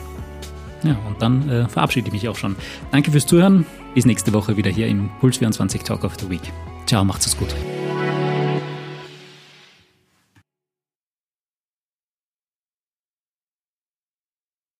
[0.84, 2.56] Ja, und dann äh, verabschiede ich mich auch schon.
[2.92, 3.68] Danke fürs Zuhören.
[3.94, 6.42] Bis nächste Woche wieder hier im Puls 24 Talk of the Week.
[6.88, 7.54] Ciao, macht's es gut.